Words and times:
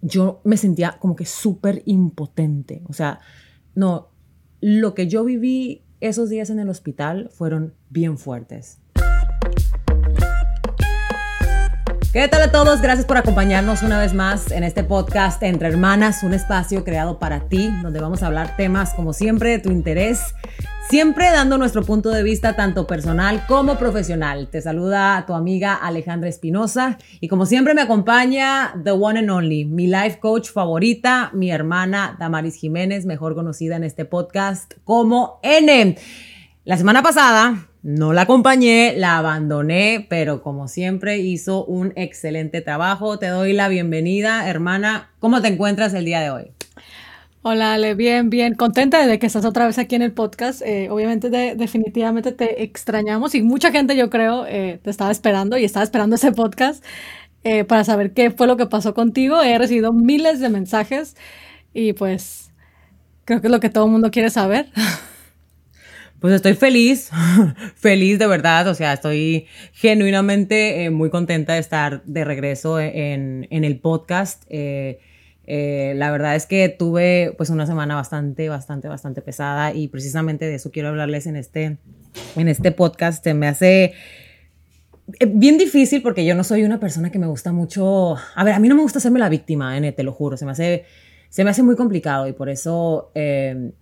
yo 0.00 0.40
me 0.44 0.56
sentía 0.56 0.98
como 0.98 1.16
que 1.16 1.24
súper 1.24 1.82
impotente. 1.86 2.82
O 2.88 2.92
sea, 2.92 3.20
no, 3.74 4.08
lo 4.60 4.94
que 4.94 5.08
yo 5.08 5.24
viví 5.24 5.82
esos 6.00 6.30
días 6.30 6.50
en 6.50 6.58
el 6.60 6.68
hospital 6.68 7.30
fueron 7.32 7.74
bien 7.90 8.18
fuertes. 8.18 8.78
¿Qué 12.12 12.26
tal 12.26 12.42
a 12.42 12.50
todos? 12.50 12.80
Gracias 12.80 13.06
por 13.06 13.18
acompañarnos 13.18 13.82
una 13.82 13.98
vez 13.98 14.14
más 14.14 14.50
en 14.50 14.64
este 14.64 14.82
podcast 14.82 15.42
Entre 15.42 15.68
Hermanas, 15.68 16.22
un 16.22 16.32
espacio 16.32 16.82
creado 16.82 17.18
para 17.18 17.48
ti, 17.48 17.70
donde 17.82 18.00
vamos 18.00 18.22
a 18.22 18.28
hablar 18.28 18.56
temas 18.56 18.94
como 18.94 19.12
siempre 19.12 19.50
de 19.50 19.58
tu 19.58 19.70
interés 19.70 20.34
Siempre 20.90 21.30
dando 21.30 21.58
nuestro 21.58 21.82
punto 21.82 22.08
de 22.08 22.22
vista 22.22 22.56
tanto 22.56 22.86
personal 22.86 23.44
como 23.46 23.76
profesional. 23.76 24.48
Te 24.50 24.62
saluda 24.62 25.22
tu 25.26 25.34
amiga 25.34 25.74
Alejandra 25.74 26.30
Espinosa 26.30 26.96
y 27.20 27.28
como 27.28 27.44
siempre 27.44 27.74
me 27.74 27.82
acompaña 27.82 28.72
The 28.82 28.92
One 28.92 29.18
and 29.18 29.28
Only, 29.28 29.66
mi 29.66 29.86
life 29.86 30.18
coach 30.18 30.48
favorita, 30.48 31.30
mi 31.34 31.50
hermana 31.50 32.16
Damaris 32.18 32.54
Jiménez, 32.54 33.04
mejor 33.04 33.34
conocida 33.34 33.76
en 33.76 33.84
este 33.84 34.06
podcast 34.06 34.72
como 34.84 35.40
N. 35.42 35.98
La 36.64 36.78
semana 36.78 37.02
pasada 37.02 37.68
no 37.82 38.14
la 38.14 38.22
acompañé, 38.22 38.94
la 38.96 39.18
abandoné, 39.18 40.06
pero 40.08 40.40
como 40.42 40.68
siempre 40.68 41.18
hizo 41.18 41.66
un 41.66 41.92
excelente 41.96 42.62
trabajo. 42.62 43.18
Te 43.18 43.26
doy 43.26 43.52
la 43.52 43.68
bienvenida, 43.68 44.48
hermana. 44.48 45.10
¿Cómo 45.18 45.42
te 45.42 45.48
encuentras 45.48 45.92
el 45.92 46.06
día 46.06 46.20
de 46.20 46.30
hoy? 46.30 46.52
Hola 47.42 47.74
Ale, 47.74 47.94
bien, 47.94 48.30
bien, 48.30 48.54
contenta 48.54 49.06
de 49.06 49.20
que 49.20 49.26
estás 49.26 49.44
otra 49.44 49.64
vez 49.66 49.78
aquí 49.78 49.94
en 49.94 50.02
el 50.02 50.10
podcast. 50.12 50.60
Eh, 50.62 50.90
obviamente, 50.90 51.30
definitivamente 51.30 52.32
te 52.32 52.64
extrañamos 52.64 53.36
y 53.36 53.42
mucha 53.42 53.70
gente, 53.70 53.96
yo 53.96 54.10
creo, 54.10 54.44
eh, 54.46 54.80
te 54.82 54.90
estaba 54.90 55.12
esperando 55.12 55.56
y 55.56 55.62
estaba 55.62 55.84
esperando 55.84 56.16
ese 56.16 56.32
podcast 56.32 56.84
eh, 57.44 57.62
para 57.62 57.84
saber 57.84 58.12
qué 58.12 58.32
fue 58.32 58.48
lo 58.48 58.56
que 58.56 58.66
pasó 58.66 58.92
contigo. 58.92 59.40
He 59.40 59.56
recibido 59.56 59.92
miles 59.92 60.40
de 60.40 60.48
mensajes 60.48 61.16
y 61.72 61.92
pues 61.92 62.50
creo 63.24 63.40
que 63.40 63.46
es 63.46 63.52
lo 63.52 63.60
que 63.60 63.70
todo 63.70 63.84
el 63.84 63.92
mundo 63.92 64.10
quiere 64.10 64.30
saber. 64.30 64.70
Pues 66.20 66.34
estoy 66.34 66.54
feliz, 66.54 67.10
feliz 67.76 68.18
de 68.18 68.26
verdad, 68.26 68.66
o 68.66 68.74
sea, 68.74 68.92
estoy 68.92 69.46
genuinamente 69.72 70.90
muy 70.90 71.10
contenta 71.10 71.52
de 71.52 71.60
estar 71.60 72.02
de 72.06 72.24
regreso 72.24 72.80
en, 72.80 73.46
en 73.50 73.62
el 73.62 73.78
podcast. 73.78 74.42
Eh, 74.48 74.98
la 75.48 76.10
verdad 76.10 76.36
es 76.36 76.44
que 76.44 76.68
tuve 76.68 77.34
pues 77.38 77.48
una 77.48 77.66
semana 77.66 77.94
bastante, 77.94 78.48
bastante, 78.48 78.86
bastante 78.86 79.22
pesada 79.22 79.72
y 79.72 79.88
precisamente 79.88 80.44
de 80.44 80.56
eso 80.56 80.70
quiero 80.70 80.88
hablarles 80.88 81.26
en 81.26 81.36
este, 81.36 81.78
en 82.36 82.48
este 82.48 82.70
podcast. 82.70 83.24
Se 83.24 83.32
me 83.32 83.48
hace 83.48 83.94
eh, 85.18 85.26
bien 85.26 85.56
difícil 85.56 86.02
porque 86.02 86.26
yo 86.26 86.34
no 86.34 86.44
soy 86.44 86.64
una 86.64 86.78
persona 86.78 87.10
que 87.10 87.18
me 87.18 87.26
gusta 87.26 87.52
mucho... 87.52 88.16
A 88.34 88.44
ver, 88.44 88.54
a 88.54 88.58
mí 88.58 88.68
no 88.68 88.74
me 88.74 88.82
gusta 88.82 88.98
hacerme 88.98 89.18
la 89.18 89.30
víctima, 89.30 89.76
N, 89.76 89.90
te 89.92 90.02
lo 90.02 90.12
juro. 90.12 90.36
Se 90.36 90.44
me 90.44 90.52
hace, 90.52 90.84
se 91.30 91.44
me 91.44 91.50
hace 91.50 91.62
muy 91.62 91.76
complicado 91.76 92.28
y 92.28 92.32
por 92.32 92.50
eso... 92.50 93.10
Eh, 93.14 93.72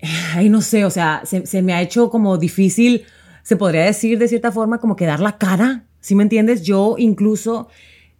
ay, 0.34 0.48
no 0.48 0.60
sé, 0.60 0.84
o 0.84 0.90
sea, 0.90 1.22
se, 1.24 1.46
se 1.46 1.62
me 1.62 1.74
ha 1.74 1.82
hecho 1.82 2.10
como 2.10 2.38
difícil, 2.38 3.04
se 3.42 3.56
podría 3.56 3.82
decir 3.82 4.18
de 4.18 4.28
cierta 4.28 4.52
forma, 4.52 4.78
como 4.78 4.94
que 4.94 5.06
dar 5.06 5.20
la 5.20 5.36
cara, 5.36 5.84
¿sí 6.00 6.14
me 6.14 6.22
entiendes? 6.22 6.62
Yo 6.62 6.94
incluso 6.96 7.68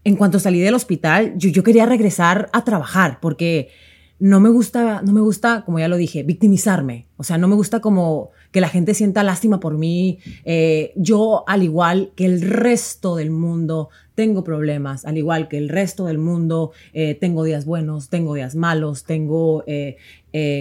en 0.05 0.17
cuanto 0.17 0.39
salí 0.39 0.61
del 0.61 0.75
hospital, 0.75 1.33
yo, 1.37 1.63
quería 1.63 1.87
regresar 1.87 2.51
a 2.53 2.65
trabajar 2.65 3.19
porque 3.21 3.69
no 4.19 4.39
me 4.39 4.51
gusta, 4.51 5.03
no 5.03 5.13
me 5.13 5.21
gusta, 5.21 5.65
como 5.65 5.79
ya 5.79 5.89
lo 5.89 5.97
dije, 5.97 6.23
victimizarme. 6.23 7.07
O 7.17 7.25
sea, 7.25 7.39
no 7.39 7.49
me 7.49 7.57
gusta 7.57 7.81
como 7.81 8.31
que 8.53 8.61
la 8.61 8.69
gente 8.69 8.95
sienta 8.95 9.23
lástima 9.23 9.61
por 9.61 9.77
mí. 9.77 10.19
Eh, 10.45 10.93
yo, 10.95 11.45
al 11.47 11.63
igual 11.63 12.13
que 12.15 12.27
el 12.27 12.43
resto 12.43 13.17
del 13.17 13.31
mundo, 13.31 13.89
tengo 14.15 14.45
problemas. 14.45 15.05
Al 15.05 15.19
igual 15.19 15.49
que 15.49 15.59
el 15.59 15.69
resto 15.69 16.05
del 16.05 16.19
mundo, 16.19 16.73
eh, 16.93 17.17
tengo 17.21 17.43
días 17.43 17.65
buenos, 17.65 18.09
tengo 18.11 18.35
días 18.35 18.55
malos, 18.55 19.05
tengo 19.05 19.65
eh, 19.67 19.97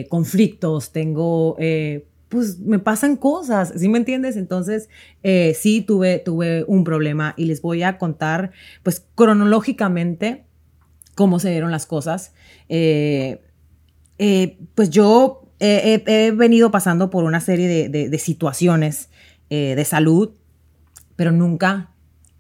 conflictos, 0.10 0.92
tengo 0.92 1.58
pues 2.34 2.58
me 2.58 2.80
pasan 2.80 3.16
cosas, 3.16 3.74
¿sí 3.78 3.88
me 3.90 4.00
entiendes? 4.00 4.38
Entonces, 4.38 4.90
eh, 5.22 5.56
sí 5.56 5.82
tuve, 5.82 6.18
tuve 6.18 6.66
un 6.68 6.84
problema 6.84 7.36
y 7.38 7.46
les 7.46 7.62
voy 7.62 7.84
a 7.84 8.00
contar, 8.00 8.52
pues 8.82 9.06
cronológicamente, 9.14 10.44
cómo 11.14 11.38
se 11.38 11.52
dieron 11.52 11.70
las 11.70 11.86
cosas. 11.86 12.34
Eh, 12.70 13.44
eh, 14.18 14.58
pues 14.74 14.90
yo 14.90 15.44
he, 15.60 16.32
venido 16.36 16.72
pasando 16.72 17.12
por 17.12 17.24
una 17.24 17.40
serie 17.40 17.88
de, 17.88 18.18
situaciones 18.18 19.10
de 19.48 19.86
salud, 19.86 20.32
pero 21.16 21.32
nunca, 21.32 21.92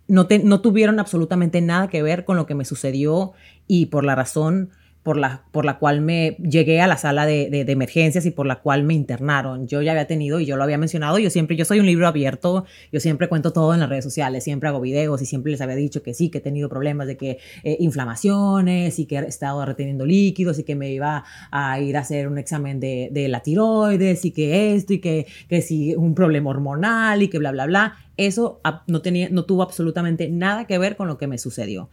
no, 0.07 0.27
no 0.43 0.61
tuvieron 0.61 0.99
absolutamente 0.99 1.61
nada 1.61 1.87
que 1.87 2.01
ver 2.01 2.25
con 2.25 2.35
lo 2.35 2.47
que 2.47 2.55
me 2.55 2.65
sucedió 2.65 3.33
y 3.67 3.85
por 3.85 4.03
la 4.05 4.15
razón 4.15 4.71
por 5.03 5.17
la, 5.17 5.43
por 5.51 5.65
la 5.65 5.77
cual 5.77 6.01
me 6.01 6.37
llegué 6.37 6.81
a 6.81 6.87
la 6.87 6.97
sala 6.97 7.25
de, 7.25 7.49
de, 7.49 7.71
emergencias 7.71 8.25
y 8.25 8.31
por 8.31 8.47
la 8.47 8.61
cual 8.61 8.83
me 8.83 8.93
internaron. 8.93 9.67
Yo 9.67 9.81
ya 9.81 9.91
había 9.91 10.07
tenido, 10.07 10.39
y 10.39 10.45
yo 10.45 10.55
lo 10.55 10.63
había 10.63 10.77
mencionado, 10.77 11.19
yo 11.19 11.29
siempre, 11.29 11.57
yo 11.57 11.65
soy 11.65 11.79
un 11.79 11.85
libro 11.85 12.07
abierto, 12.07 12.65
yo 12.91 12.99
siempre 13.01 13.27
cuento 13.27 13.51
todo 13.51 13.73
en 13.73 13.81
las 13.81 13.89
redes 13.89 14.05
sociales, 14.05 14.43
siempre 14.45 14.69
hago 14.69 14.79
videos 14.79 15.21
y 15.21 15.25
siempre 15.25 15.51
les 15.51 15.61
había 15.61 15.75
dicho 15.75 16.01
que 16.03 16.13
sí, 16.13 16.29
que 16.29 16.37
he 16.37 16.41
tenido 16.41 16.69
problemas 16.69 17.07
de 17.07 17.17
que 17.17 17.39
eh, 17.63 17.77
inflamaciones 17.79 18.97
y 18.97 19.05
que 19.05 19.17
he 19.17 19.27
estado 19.27 19.65
reteniendo 19.65 20.05
líquidos 20.05 20.57
y 20.59 20.63
que 20.63 20.75
me 20.75 20.91
iba 20.91 21.25
a 21.51 21.79
ir 21.79 21.97
a 21.97 21.99
hacer 21.99 22.27
un 22.27 22.37
examen 22.37 22.79
de, 22.79 23.09
de 23.11 23.27
la 23.27 23.41
tiroides 23.41 24.23
y 24.23 24.31
que 24.31 24.73
esto 24.75 24.93
y 24.93 24.99
que, 24.99 25.27
que 25.49 25.61
si 25.61 25.95
un 25.95 26.15
problema 26.15 26.49
hormonal 26.49 27.21
y 27.21 27.27
que 27.27 27.39
bla, 27.39 27.51
bla, 27.51 27.65
bla. 27.65 27.97
Eso 28.15 28.61
no, 28.87 29.01
tenía, 29.01 29.29
no 29.29 29.45
tuvo 29.45 29.63
absolutamente 29.63 30.29
nada 30.29 30.65
que 30.65 30.77
ver 30.77 30.95
con 30.95 31.07
lo 31.07 31.17
que 31.17 31.27
me 31.27 31.37
sucedió. 31.37 31.89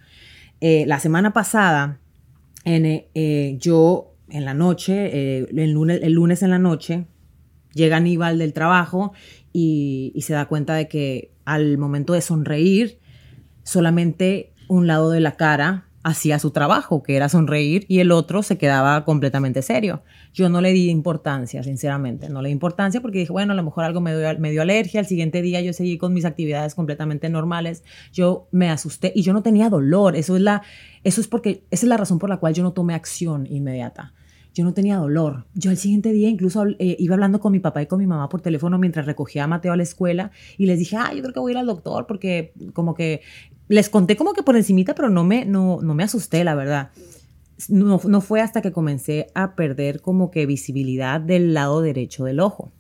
Eh, 0.60 0.84
la 0.87 1.00
semana 1.00 1.32
pasada, 1.32 2.00
en, 2.65 2.87
eh, 2.87 3.56
yo 3.59 4.15
en 4.28 4.44
la 4.44 4.54
noche, 4.54 5.10
eh, 5.12 5.47
el, 5.54 5.72
lunes, 5.72 6.00
el 6.03 6.12
lunes 6.12 6.43
en 6.43 6.50
la 6.50 6.59
noche, 6.59 7.06
llega 7.75 7.97
Aníbal 7.97 8.38
del 8.38 8.53
trabajo 8.53 9.12
y, 9.53 10.12
y, 10.15 10.22
se 10.22 10.32
da 10.32 10.47
cuenta 10.47 10.75
de 10.75 10.88
que 10.88 11.32
al 11.44 11.78
momento 11.78 12.12
de 12.12 12.20
sonreír, 12.20 12.99
solamente 13.62 14.53
un 14.69 14.87
lado 14.87 15.10
de 15.10 15.20
la 15.20 15.32
cara 15.32 15.89
hacía 16.03 16.38
su 16.38 16.50
trabajo, 16.50 17.03
que 17.03 17.16
era 17.16 17.28
sonreír, 17.28 17.84
y 17.88 17.99
el 18.00 18.11
otro 18.11 18.43
se 18.43 18.56
quedaba 18.56 19.05
completamente 19.05 19.62
serio. 19.62 20.03
Yo 20.33 20.49
no 20.49 20.61
le 20.61 20.72
di 20.72 20.88
importancia, 20.88 21.62
sinceramente, 21.62 22.28
no 22.28 22.41
le 22.41 22.49
di 22.49 22.53
importancia 22.53 23.00
porque 23.00 23.19
dije, 23.19 23.33
bueno, 23.33 23.53
a 23.53 23.56
lo 23.56 23.62
mejor 23.62 23.84
algo 23.84 24.00
me 24.00 24.15
dio, 24.50 24.62
alergia, 24.62 25.00
al 25.00 25.06
siguiente 25.06 25.43
día 25.43 25.61
yo 25.61 25.72
seguí 25.72 25.99
con 25.99 26.15
mis 26.15 26.25
actividades 26.25 26.75
completamente 26.75 27.28
normales, 27.28 27.84
yo 28.12 28.49
me 28.50 28.71
asusté 28.71 29.12
y 29.15 29.22
yo 29.22 29.33
no 29.33 29.43
tenía 29.43 29.69
dolor, 29.69 30.16
eso 30.16 30.37
es 30.37 30.43
la, 30.43 30.62
eso 31.05 31.21
es 31.21 31.28
porque, 31.28 31.65
esa 31.71 31.87
es 31.87 31.88
la 31.88 31.97
razón 31.97 32.19
por 32.19 32.31
la 32.31 32.38
cual 32.38 32.55
yo 32.55 32.62
no 32.62 32.72
tomé 32.72 32.94
acción 32.94 33.47
inmediata 33.47 34.15
yo 34.53 34.65
no 34.65 34.75
tenía 34.75 34.97
dolor. 34.97 35.47
Yo 35.55 35.71
al 35.71 35.77
siguiente 35.77 36.12
día 36.12 36.28
incluso 36.28 36.67
eh, 36.67 36.97
iba 36.99 37.15
hablando 37.15 37.41
con 37.41 37.53
mi 37.53 37.61
papá 37.61 37.82
y 37.82 37.87
con 37.87 37.99
mi 37.99 38.06
mamá 38.06 38.28
por 38.28 38.41
teléfono 38.41 38.78
mientras 38.78 39.06
recogía 39.06 39.44
a 39.44 39.47
Mateo 39.47 39.72
a 39.72 39.77
la 39.77 39.82
escuela 39.82 40.32
y 40.59 40.67
les 40.67 40.78
dije, 40.78 40.97
ah, 40.97 41.12
yo 41.15 41.22
creo 41.22 41.32
que 41.32 41.41
voy 41.41 41.53
a 41.53 41.55
ir 41.55 41.59
al 41.59 41.67
doctor 41.67 42.06
porque 42.06 42.53
como 42.72 42.94
que 42.94 43.22
les 43.70 43.88
conté 43.88 44.16
como 44.16 44.32
que 44.32 44.42
por 44.42 44.56
encimita, 44.56 44.97
pero 44.97 45.10
no 45.10 45.22
me, 45.22 45.44
no, 45.44 45.78
no 45.81 45.94
me 45.94 46.03
asusté, 46.03 46.42
la 46.42 46.56
verdad. 46.56 46.91
No, 47.69 48.00
no 48.04 48.20
fue 48.20 48.41
hasta 48.41 48.62
que 48.62 48.72
comencé 48.72 49.28
a 49.32 49.54
perder 49.54 50.00
como 50.00 50.32
que 50.32 50.44
visibilidad 50.44 51.20
del 51.20 51.54
lado 51.54 51.81
derecho 51.81 52.25
del 52.25 52.41
ojo 52.41 52.72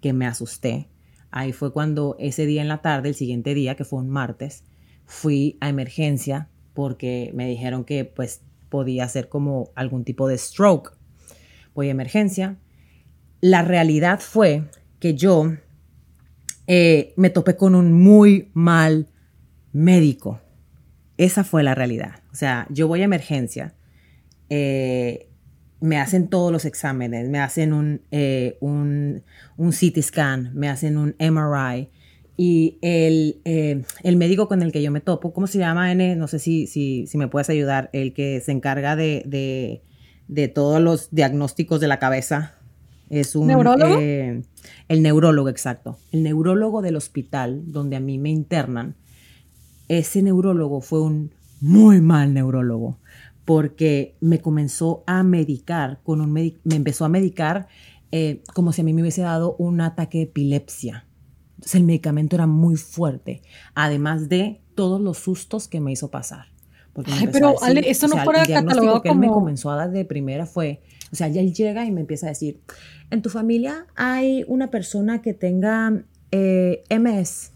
que 0.00 0.12
me 0.12 0.24
asusté. 0.24 0.88
Ahí 1.32 1.52
fue 1.52 1.72
cuando 1.72 2.14
ese 2.20 2.46
día 2.46 2.62
en 2.62 2.68
la 2.68 2.80
tarde, 2.80 3.08
el 3.08 3.16
siguiente 3.16 3.54
día, 3.54 3.74
que 3.74 3.84
fue 3.84 3.98
un 3.98 4.08
martes, 4.08 4.62
fui 5.04 5.58
a 5.60 5.68
emergencia 5.68 6.48
porque 6.74 7.32
me 7.34 7.48
dijeron 7.48 7.82
que 7.82 8.04
pues 8.04 8.42
podía 8.68 9.08
ser 9.08 9.28
como 9.28 9.70
algún 9.74 10.04
tipo 10.04 10.28
de 10.28 10.38
stroke. 10.38 10.92
Voy 11.74 11.88
a 11.88 11.90
emergencia. 11.90 12.56
La 13.40 13.62
realidad 13.62 14.20
fue 14.20 14.62
que 15.00 15.16
yo 15.16 15.54
eh, 16.68 17.14
me 17.16 17.30
topé 17.30 17.56
con 17.56 17.74
un 17.74 17.92
muy 17.92 18.52
mal 18.54 19.08
médico. 19.76 20.40
Esa 21.18 21.44
fue 21.44 21.62
la 21.62 21.74
realidad. 21.74 22.22
O 22.32 22.34
sea, 22.34 22.66
yo 22.70 22.88
voy 22.88 23.02
a 23.02 23.04
emergencia, 23.04 23.74
eh, 24.48 25.28
me 25.80 25.98
hacen 25.98 26.28
todos 26.28 26.50
los 26.50 26.64
exámenes, 26.64 27.28
me 27.28 27.38
hacen 27.38 27.72
un, 27.72 28.00
eh, 28.10 28.56
un, 28.60 29.22
un, 29.56 29.70
CT 29.72 30.00
scan, 30.00 30.50
me 30.54 30.68
hacen 30.68 30.96
un 30.96 31.14
MRI. 31.18 31.90
Y 32.38 32.78
el, 32.82 33.40
eh, 33.44 33.82
el, 34.02 34.16
médico 34.16 34.48
con 34.48 34.62
el 34.62 34.72
que 34.72 34.82
yo 34.82 34.90
me 34.90 35.00
topo, 35.00 35.32
¿cómo 35.32 35.46
se 35.46 35.58
llama, 35.58 35.92
N? 35.92 36.16
No 36.16 36.26
sé 36.26 36.38
si, 36.38 36.66
si, 36.66 37.06
si 37.06 37.18
me 37.18 37.28
puedes 37.28 37.48
ayudar, 37.48 37.88
el 37.92 38.12
que 38.12 38.40
se 38.40 38.52
encarga 38.52 38.96
de, 38.96 39.22
de, 39.26 39.82
de 40.28 40.48
todos 40.48 40.80
los 40.80 41.10
diagnósticos 41.10 41.80
de 41.80 41.88
la 41.88 41.98
cabeza. 41.98 42.54
Es 43.08 43.36
un... 43.36 43.46
¿Neurólogo? 43.46 43.98
el 43.98 45.02
neurólogo, 45.02 45.48
exacto. 45.48 45.98
El 46.12 46.22
neurólogo 46.24 46.82
del 46.82 46.96
hospital 46.96 47.62
donde 47.72 47.96
a 47.96 48.00
mí 48.00 48.18
me 48.18 48.30
internan 48.30 48.96
ese 49.88 50.22
neurólogo 50.22 50.80
fue 50.80 51.02
un 51.02 51.32
muy 51.60 52.00
mal 52.00 52.34
neurólogo 52.34 52.98
porque 53.44 54.16
me 54.20 54.40
comenzó 54.40 55.04
a 55.06 55.22
medicar 55.22 56.00
con 56.02 56.20
un 56.20 56.32
me 56.32 56.52
empezó 56.74 57.04
a 57.04 57.08
medicar 57.08 57.68
eh, 58.12 58.42
como 58.54 58.72
si 58.72 58.80
a 58.80 58.84
mí 58.84 58.92
me 58.92 59.02
hubiese 59.02 59.22
dado 59.22 59.56
un 59.58 59.80
ataque 59.80 60.18
de 60.18 60.24
epilepsia. 60.24 61.06
Entonces 61.56 61.74
el 61.76 61.84
medicamento 61.84 62.36
era 62.36 62.46
muy 62.46 62.76
fuerte, 62.76 63.42
además 63.74 64.28
de 64.28 64.60
todos 64.74 65.00
los 65.00 65.18
sustos 65.18 65.68
que 65.68 65.80
me 65.80 65.92
hizo 65.92 66.10
pasar. 66.10 66.46
Ay, 67.04 67.28
pero 67.30 67.62
Ale, 67.62 67.82
esto 67.90 68.08
no 68.08 68.16
fuera 68.24 68.44
catalogado 68.44 69.02
que 69.02 69.10
él 69.10 69.18
me 69.18 69.28
comenzó 69.28 69.70
a 69.70 69.76
dar 69.76 69.90
de 69.90 70.04
primera 70.04 70.46
fue, 70.46 70.82
o 71.12 71.16
sea, 71.16 71.28
ya 71.28 71.40
él 71.40 71.52
llega 71.52 71.84
y 71.84 71.90
me 71.90 72.00
empieza 72.00 72.26
a 72.26 72.30
decir, 72.30 72.60
en 73.10 73.22
tu 73.22 73.28
familia 73.28 73.86
hay 73.96 74.44
una 74.48 74.70
persona 74.70 75.20
que 75.20 75.34
tenga 75.34 76.04
eh, 76.30 76.84
MS. 76.90 77.52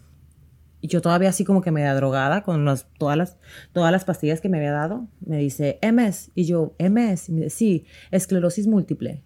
Y 0.81 0.89
yo 0.89 1.03
todavía 1.03 1.29
así 1.29 1.45
como 1.45 1.61
que 1.61 1.71
media 1.71 1.95
drogada 1.95 2.43
con 2.43 2.67
todas, 2.99 3.17
las, 3.17 3.37
todas 3.73 3.93
las 3.93 4.05
pastillas 4.05 4.41
que 4.41 4.49
me 4.49 4.59
había 4.59 4.73
dado. 4.73 5.09
Me 5.21 5.39
dice, 5.39 5.79
MS. 5.83 6.31
Y 6.35 6.45
yo, 6.45 6.75
MS. 6.79 7.29
Y 7.29 7.33
me 7.33 7.41
dice, 7.43 7.51
sí, 7.51 7.87
esclerosis 8.11 8.67
múltiple. 8.67 9.23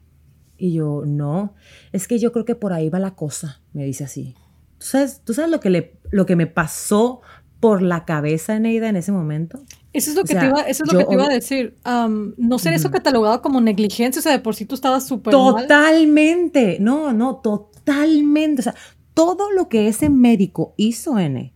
Y 0.57 0.73
yo, 0.73 1.03
no, 1.05 1.55
es 1.93 2.07
que 2.07 2.19
yo 2.19 2.33
creo 2.33 2.45
que 2.45 2.55
por 2.55 2.73
ahí 2.73 2.89
va 2.89 2.99
la 2.99 3.15
cosa, 3.15 3.61
me 3.73 3.85
dice 3.85 4.05
así. 4.05 4.35
¿Tú 4.79 4.87
sabes, 4.87 5.21
¿tú 5.25 5.35
sabes 5.35 5.51
lo, 5.51 5.61
que 5.61 5.71
le, 5.71 5.99
lo 6.11 6.27
que 6.27 6.37
me 6.37 6.47
pasó 6.47 7.23
por 7.59 7.83
la 7.83 8.05
cabeza, 8.05 8.59
Neida, 8.59 8.89
en 8.89 8.97
ese 8.97 9.11
momento? 9.11 9.65
Eso 9.93 10.11
es 10.11 10.17
lo 10.17 10.25
que, 10.25 10.35
te, 10.35 10.47
iba, 10.47 10.61
eso 10.63 10.85
es 10.85 10.93
lo 10.93 10.99
que 10.99 11.05
te 11.07 11.15
iba 11.15 11.25
a 11.25 11.29
decir. 11.29 11.77
no 11.85 12.59
ser 12.59 12.75
eso 12.75 12.91
catalogado 12.91 13.43
como 13.43 13.61
negligencia, 13.61 14.21
o 14.21 14.23
sea, 14.23 14.33
de 14.33 14.39
por 14.39 14.55
sí 14.55 14.65
tú 14.65 14.75
estabas 14.75 15.07
súper 15.07 15.33
Totalmente. 15.33 16.79
No, 16.81 17.13
no, 17.13 17.37
totalmente. 17.37 18.61
O 18.61 18.65
sea, 18.65 18.75
todo 19.15 19.51
lo 19.53 19.69
que 19.69 19.89
ese 19.89 20.11
médico 20.11 20.75
hizo, 20.77 21.19
N, 21.19 21.53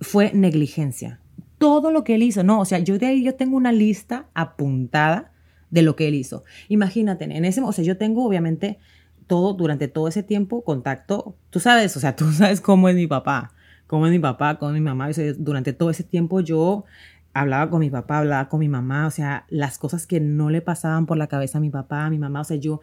fue 0.00 0.32
negligencia. 0.34 1.20
Todo 1.58 1.92
lo 1.92 2.02
que 2.02 2.16
él 2.16 2.24
hizo. 2.24 2.42
No, 2.42 2.60
o 2.60 2.64
sea, 2.64 2.80
yo 2.80 2.98
de 2.98 3.06
ahí 3.06 3.22
yo 3.22 3.36
tengo 3.36 3.56
una 3.56 3.72
lista 3.72 4.26
apuntada 4.34 5.32
de 5.70 5.82
lo 5.82 5.96
que 5.96 6.08
él 6.08 6.14
hizo. 6.14 6.44
Imagínate, 6.68 7.24
en 7.24 7.44
ese, 7.44 7.60
o 7.62 7.72
sea, 7.72 7.84
yo 7.84 7.96
tengo 7.96 8.26
obviamente 8.26 8.78
todo, 9.26 9.54
durante 9.54 9.88
todo 9.88 10.08
ese 10.08 10.22
tiempo, 10.22 10.62
contacto, 10.62 11.36
tú 11.50 11.60
sabes, 11.60 11.96
o 11.96 12.00
sea, 12.00 12.16
tú 12.16 12.30
sabes 12.32 12.60
cómo 12.60 12.88
es 12.88 12.96
mi 12.96 13.06
papá, 13.06 13.52
cómo 13.86 14.06
es 14.06 14.12
mi 14.12 14.18
papá, 14.18 14.58
con 14.58 14.74
mi 14.74 14.80
mamá. 14.80 15.08
durante 15.38 15.72
todo 15.72 15.90
ese 15.90 16.04
tiempo 16.04 16.40
yo 16.40 16.84
hablaba 17.32 17.70
con 17.70 17.80
mi 17.80 17.90
papá, 17.90 18.18
hablaba 18.18 18.48
con 18.48 18.60
mi 18.60 18.68
mamá, 18.68 19.06
o 19.06 19.10
sea, 19.10 19.46
las 19.48 19.78
cosas 19.78 20.06
que 20.06 20.20
no 20.20 20.50
le 20.50 20.60
pasaban 20.60 21.06
por 21.06 21.16
la 21.16 21.28
cabeza 21.28 21.58
a 21.58 21.60
mi 21.60 21.70
papá, 21.70 22.04
a 22.04 22.10
mi 22.10 22.18
mamá, 22.18 22.42
o 22.42 22.44
sea, 22.44 22.56
yo, 22.56 22.80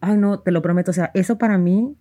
ay 0.00 0.16
no, 0.16 0.40
te 0.40 0.50
lo 0.50 0.62
prometo, 0.62 0.90
o 0.90 0.94
sea, 0.94 1.10
eso 1.14 1.38
para 1.38 1.58
mí, 1.58 1.94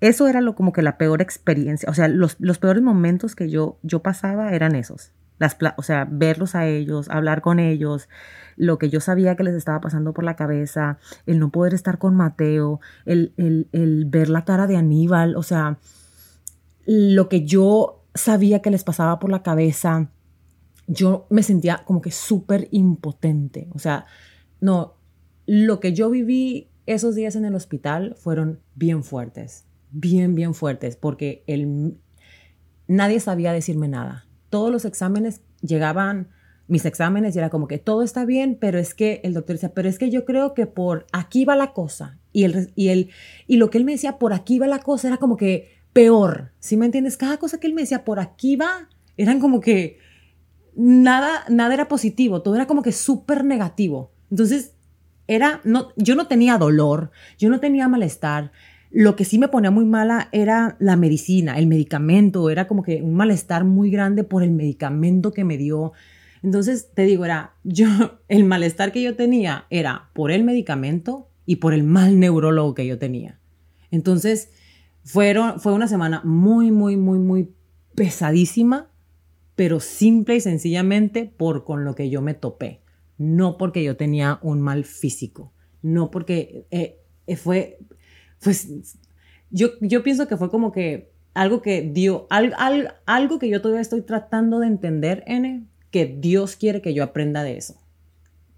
eso 0.00 0.28
era 0.28 0.40
lo 0.40 0.54
como 0.54 0.72
que 0.72 0.82
la 0.82 0.98
peor 0.98 1.22
experiencia, 1.22 1.88
o 1.90 1.94
sea, 1.94 2.08
los, 2.08 2.36
los 2.38 2.58
peores 2.58 2.82
momentos 2.82 3.34
que 3.34 3.50
yo, 3.50 3.78
yo 3.82 4.00
pasaba 4.02 4.52
eran 4.52 4.74
esos, 4.74 5.12
las, 5.38 5.56
o 5.76 5.82
sea, 5.82 6.06
verlos 6.10 6.54
a 6.54 6.66
ellos, 6.66 7.08
hablar 7.08 7.40
con 7.40 7.58
ellos, 7.58 8.08
lo 8.56 8.78
que 8.78 8.90
yo 8.90 9.00
sabía 9.00 9.36
que 9.36 9.44
les 9.44 9.54
estaba 9.54 9.80
pasando 9.80 10.12
por 10.12 10.24
la 10.24 10.36
cabeza, 10.36 10.98
el 11.26 11.38
no 11.38 11.50
poder 11.50 11.74
estar 11.74 11.98
con 11.98 12.14
Mateo, 12.14 12.80
el, 13.06 13.32
el, 13.36 13.68
el 13.72 14.04
ver 14.04 14.28
la 14.28 14.44
cara 14.44 14.66
de 14.66 14.76
Aníbal, 14.76 15.36
o 15.36 15.42
sea, 15.42 15.78
lo 16.86 17.28
que 17.28 17.44
yo 17.46 18.04
sabía 18.14 18.60
que 18.60 18.70
les 18.70 18.84
pasaba 18.84 19.18
por 19.18 19.30
la 19.30 19.42
cabeza, 19.42 20.10
yo 20.86 21.26
me 21.30 21.42
sentía 21.42 21.82
como 21.84 22.00
que 22.00 22.10
súper 22.10 22.68
impotente. 22.72 23.68
O 23.72 23.78
sea, 23.78 24.06
no, 24.60 24.94
lo 25.46 25.80
que 25.80 25.92
yo 25.92 26.10
viví 26.10 26.68
esos 26.86 27.14
días 27.14 27.36
en 27.36 27.44
el 27.44 27.54
hospital 27.54 28.16
fueron 28.18 28.60
bien 28.74 29.04
fuertes, 29.04 29.64
bien, 29.92 30.34
bien 30.34 30.54
fuertes, 30.54 30.96
porque 30.96 31.44
el, 31.46 31.96
nadie 32.86 33.20
sabía 33.20 33.52
decirme 33.52 33.88
nada. 33.88 34.26
Todos 34.48 34.70
los 34.70 34.84
exámenes 34.84 35.42
llegaban, 35.60 36.28
mis 36.66 36.84
exámenes, 36.84 37.34
y 37.34 37.38
era 37.38 37.50
como 37.50 37.68
que 37.68 37.78
todo 37.78 38.02
está 38.02 38.24
bien, 38.24 38.56
pero 38.60 38.78
es 38.78 38.94
que 38.94 39.20
el 39.24 39.34
doctor 39.34 39.56
decía, 39.56 39.74
pero 39.74 39.88
es 39.88 39.98
que 39.98 40.10
yo 40.10 40.24
creo 40.24 40.54
que 40.54 40.66
por 40.66 41.06
aquí 41.12 41.44
va 41.44 41.56
la 41.56 41.72
cosa. 41.72 42.18
Y, 42.32 42.44
el, 42.44 42.72
y, 42.76 42.88
el, 42.88 43.10
y 43.46 43.56
lo 43.56 43.70
que 43.70 43.78
él 43.78 43.84
me 43.84 43.92
decía, 43.92 44.18
por 44.18 44.32
aquí 44.32 44.58
va 44.58 44.66
la 44.66 44.80
cosa, 44.80 45.08
era 45.08 45.16
como 45.16 45.36
que 45.36 45.80
peor. 45.92 46.52
¿Sí 46.60 46.76
me 46.76 46.86
entiendes? 46.86 47.16
Cada 47.16 47.38
cosa 47.38 47.58
que 47.58 47.66
él 47.66 47.74
me 47.74 47.82
decía, 47.82 48.04
por 48.04 48.20
aquí 48.20 48.56
va, 48.56 48.88
eran 49.16 49.40
como 49.40 49.60
que 49.60 49.98
nada, 50.74 51.44
nada 51.48 51.74
era 51.74 51.88
positivo, 51.88 52.42
todo 52.42 52.54
era 52.54 52.66
como 52.66 52.82
que 52.82 52.92
súper 52.92 53.44
negativo. 53.44 54.12
Entonces, 54.30 54.74
era, 55.26 55.60
no, 55.64 55.92
yo 55.96 56.16
no 56.16 56.26
tenía 56.26 56.58
dolor, 56.58 57.10
yo 57.38 57.50
no 57.50 57.60
tenía 57.60 57.86
malestar. 57.86 58.52
Lo 58.90 59.16
que 59.16 59.24
sí 59.24 59.38
me 59.38 59.48
ponía 59.48 59.70
muy 59.70 59.84
mala 59.84 60.28
era 60.32 60.76
la 60.80 60.96
medicina, 60.96 61.58
el 61.58 61.66
medicamento, 61.66 62.50
era 62.50 62.66
como 62.66 62.82
que 62.82 63.02
un 63.02 63.14
malestar 63.14 63.64
muy 63.64 63.90
grande 63.90 64.24
por 64.24 64.42
el 64.42 64.50
medicamento 64.50 65.32
que 65.32 65.44
me 65.44 65.56
dio. 65.56 65.92
Entonces, 66.42 66.90
te 66.94 67.04
digo, 67.04 67.24
era, 67.24 67.54
yo, 67.64 67.86
el 68.28 68.44
malestar 68.44 68.92
que 68.92 69.02
yo 69.02 69.16
tenía 69.16 69.66
era 69.70 70.10
por 70.14 70.30
el 70.30 70.44
medicamento 70.44 71.28
y 71.46 71.56
por 71.56 71.74
el 71.74 71.84
mal 71.84 72.18
neurólogo 72.18 72.74
que 72.74 72.86
yo 72.86 72.98
tenía. 72.98 73.40
Entonces, 73.90 74.50
fueron, 75.04 75.60
fue 75.60 75.72
una 75.72 75.88
semana 75.88 76.20
muy, 76.24 76.70
muy, 76.70 76.96
muy, 76.96 77.18
muy 77.18 77.50
pesadísima 77.94 78.90
pero 79.60 79.78
simple 79.78 80.36
y 80.36 80.40
sencillamente 80.40 81.26
por 81.36 81.64
con 81.64 81.84
lo 81.84 81.94
que 81.94 82.08
yo 82.08 82.22
me 82.22 82.32
topé, 82.32 82.80
no 83.18 83.58
porque 83.58 83.84
yo 83.84 83.94
tenía 83.94 84.38
un 84.40 84.62
mal 84.62 84.86
físico, 84.86 85.52
no 85.82 86.10
porque 86.10 86.66
eh, 86.70 87.02
eh, 87.26 87.36
fue, 87.36 87.78
pues, 88.42 88.68
yo, 89.50 89.68
yo 89.80 90.02
pienso 90.02 90.28
que 90.28 90.36
fue 90.36 90.50
como 90.50 90.72
que 90.72 91.12
algo 91.34 91.62
que 91.62 91.82
dio, 91.82 92.26
algo 92.30 93.38
que 93.38 93.48
yo 93.48 93.60
todavía 93.62 93.82
estoy 93.82 94.02
tratando 94.02 94.58
de 94.58 94.66
entender, 94.66 95.22
N, 95.26 95.66
que 95.90 96.06
Dios 96.06 96.56
quiere 96.56 96.82
que 96.82 96.94
yo 96.94 97.04
aprenda 97.04 97.42
de 97.42 97.56
eso. 97.56 97.76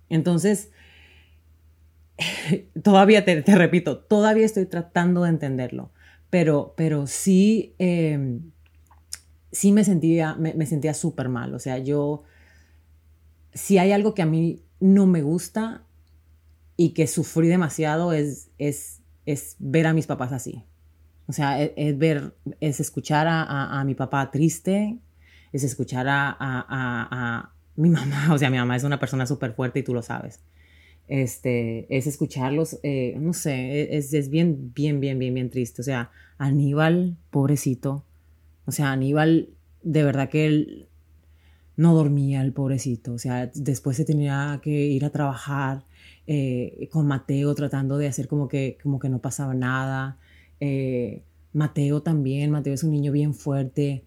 Entonces, 0.08 0.70
todavía 2.82 3.24
te, 3.24 3.42
repito, 3.42 3.98
todavía 3.98 4.44
estoy 4.44 4.66
tratando 4.66 5.22
de 5.22 5.30
entenderlo, 5.30 5.90
pero, 6.30 6.74
pero 6.76 7.06
sí, 7.06 7.74
em, 7.78 8.52
sí 9.50 9.72
me 9.72 9.84
sentía, 9.84 10.34
me, 10.34 10.66
sentía 10.66 10.94
súper 10.94 11.28
mal. 11.28 11.54
O 11.54 11.58
sea, 11.58 11.78
yo, 11.78 12.22
si 13.52 13.78
hay 13.78 13.92
algo 13.92 14.14
que 14.14 14.22
a 14.22 14.26
mí 14.26 14.62
no 14.80 15.06
me 15.06 15.22
gusta 15.22 15.84
y 16.76 16.90
que 16.94 17.06
sufrí 17.06 17.48
demasiado 17.48 18.12
es, 18.12 18.48
es 19.26 19.56
ver 19.58 19.86
a 19.86 19.92
mis 19.92 20.06
papás 20.06 20.32
así. 20.32 20.64
O 21.26 21.32
sea, 21.32 21.62
e, 21.62 21.72
es, 21.76 21.96
ver, 21.98 22.34
es 22.60 22.80
escuchar 22.80 23.26
a, 23.28 23.82
mi 23.84 23.94
papá 23.94 24.30
triste, 24.30 24.98
es 25.52 25.64
escuchar 25.64 26.06
a, 26.08 26.36
a, 26.38 27.52
mi 27.76 27.90
mamá. 27.90 28.28
O 28.32 28.38
sea, 28.38 28.50
mi 28.50 28.58
mamá 28.58 28.76
es 28.76 28.84
una 28.84 28.98
persona 28.98 29.26
súper 29.26 29.52
fuerte 29.54 29.80
y 29.80 29.82
tú 29.82 29.94
lo 29.94 30.02
sabes. 30.02 30.40
Este, 31.08 31.86
es 31.94 32.06
escucharlos, 32.06 32.78
eh, 32.82 33.16
no 33.18 33.32
sé, 33.32 33.54
e, 33.54 33.96
es, 33.96 34.12
es 34.14 34.30
bien, 34.30 34.72
bien, 34.74 35.00
bien, 35.00 35.18
bien, 35.18 35.34
bien 35.34 35.50
triste. 35.50 35.82
O 35.82 35.84
sea, 35.84 36.10
Aníbal, 36.38 37.16
pobrecito, 37.30 38.04
o 38.66 38.72
sea, 38.72 38.92
Aníbal, 38.92 39.50
de 39.82 40.04
verdad 40.04 40.28
que 40.28 40.46
él 40.46 40.88
no 41.82 41.94
dormía, 41.94 42.40
el 42.42 42.52
pobrecito. 42.52 43.12
O 43.12 43.18
sea, 43.18 43.50
después 43.54 43.96
se 43.96 44.04
tenía 44.04 44.60
que 44.62 44.70
ir 44.70 45.04
a 45.04 45.10
trabajar 45.10 45.84
eh, 46.26 46.88
con 46.90 47.06
Mateo 47.06 47.54
tratando 47.54 47.98
de 47.98 48.06
hacer 48.06 48.28
como 48.28 48.48
que, 48.48 48.78
como 48.82 48.98
que 48.98 49.08
no 49.08 49.20
pasaba 49.20 49.54
nada. 49.54 50.18
Eh, 50.60 51.24
Mateo 51.52 52.02
también, 52.02 52.50
Mateo 52.50 52.74
es 52.74 52.84
un 52.84 52.92
niño 52.92 53.12
bien 53.12 53.34
fuerte. 53.34 54.04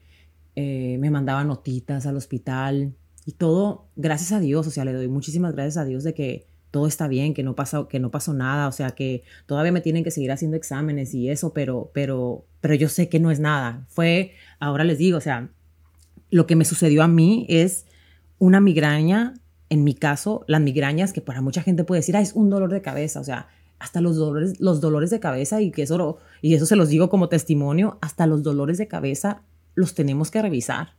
Eh, 0.55 0.98
me 1.00 1.12
mandaba 1.12 1.44
notitas 1.44 2.05
al 2.05 2.15
hospital 2.15 2.96
y 3.25 3.34
todo, 3.34 3.88
gracias 3.96 4.32
a 4.32 4.39
Dios, 4.39 4.67
o 4.67 4.72
sea, 4.72 4.86
le 4.86 4.94
doy 4.94 5.10
muchísimas 5.10 5.53
gracias 5.53 5.77
a 5.77 5.84
Dios 5.86 6.03
de 6.03 6.13
que 6.13 6.46
todo 6.72 6.88
está 6.88 7.08
bien, 7.08 7.34
que 7.34 7.44
no 7.44 7.55
pasó, 7.55 7.88
que 7.88 8.00
no 8.00 8.12
pasó 8.12 8.34
nada, 8.34 8.67
o 8.67 8.72
sea, 8.72 8.91
que 8.91 9.24
todavía 9.48 9.72
me 9.72 9.82
tienen 9.82 10.03
que 10.03 10.12
seguir 10.12 10.32
haciendo 10.32 10.55
exámenes 10.55 11.13
y 11.13 11.29
eso, 11.29 11.51
pero, 11.51 11.91
pero, 11.94 12.46
pero 12.62 12.75
yo 12.75 12.88
sé 12.88 13.10
que 13.10 13.20
no 13.20 13.32
es 13.32 13.39
nada. 13.39 13.86
Fue, 13.89 14.32
ahora 14.60 14.84
les 14.84 14.98
digo, 14.98 15.17
o 15.17 15.22
sea, 15.22 15.50
lo 16.36 16.48
que 16.48 16.56
me 16.56 16.65
sucedió 16.65 17.04
a 17.04 17.08
mí 17.08 17.46
es 17.50 17.86
una 18.39 18.60
migraña, 18.60 19.36
en 19.70 19.84
mi 19.84 19.94
caso, 19.94 20.44
las 20.48 20.62
migrañas 20.62 21.13
que 21.13 21.22
para 21.22 21.42
mucha 21.42 21.62
gente 21.62 21.84
puede 21.84 22.00
decir, 22.00 22.18
ah, 22.18 22.22
es 22.22 22.34
un 22.34 22.50
dolor 22.50 22.72
de 22.72 22.82
cabeza, 22.82 23.20
o 23.20 23.24
sea, 23.24 23.48
hasta 23.80 24.01
los 24.01 24.15
dolores, 24.18 24.60
los 24.60 24.82
dolores 24.82 25.10
de 25.10 25.20
cabeza 25.20 25.62
y 25.62 25.72
que 25.72 25.84
eso, 25.84 26.20
y 26.42 26.54
eso 26.54 26.65
se 26.65 26.75
los 26.75 26.89
digo 26.89 27.10
como 27.10 27.30
testimonio, 27.30 27.98
hasta 28.01 28.27
los 28.27 28.44
dolores 28.44 28.77
de 28.77 28.88
cabeza 28.88 29.44
los 29.75 29.94
tenemos 29.94 30.32
que 30.32 30.42
revisar 30.42 30.96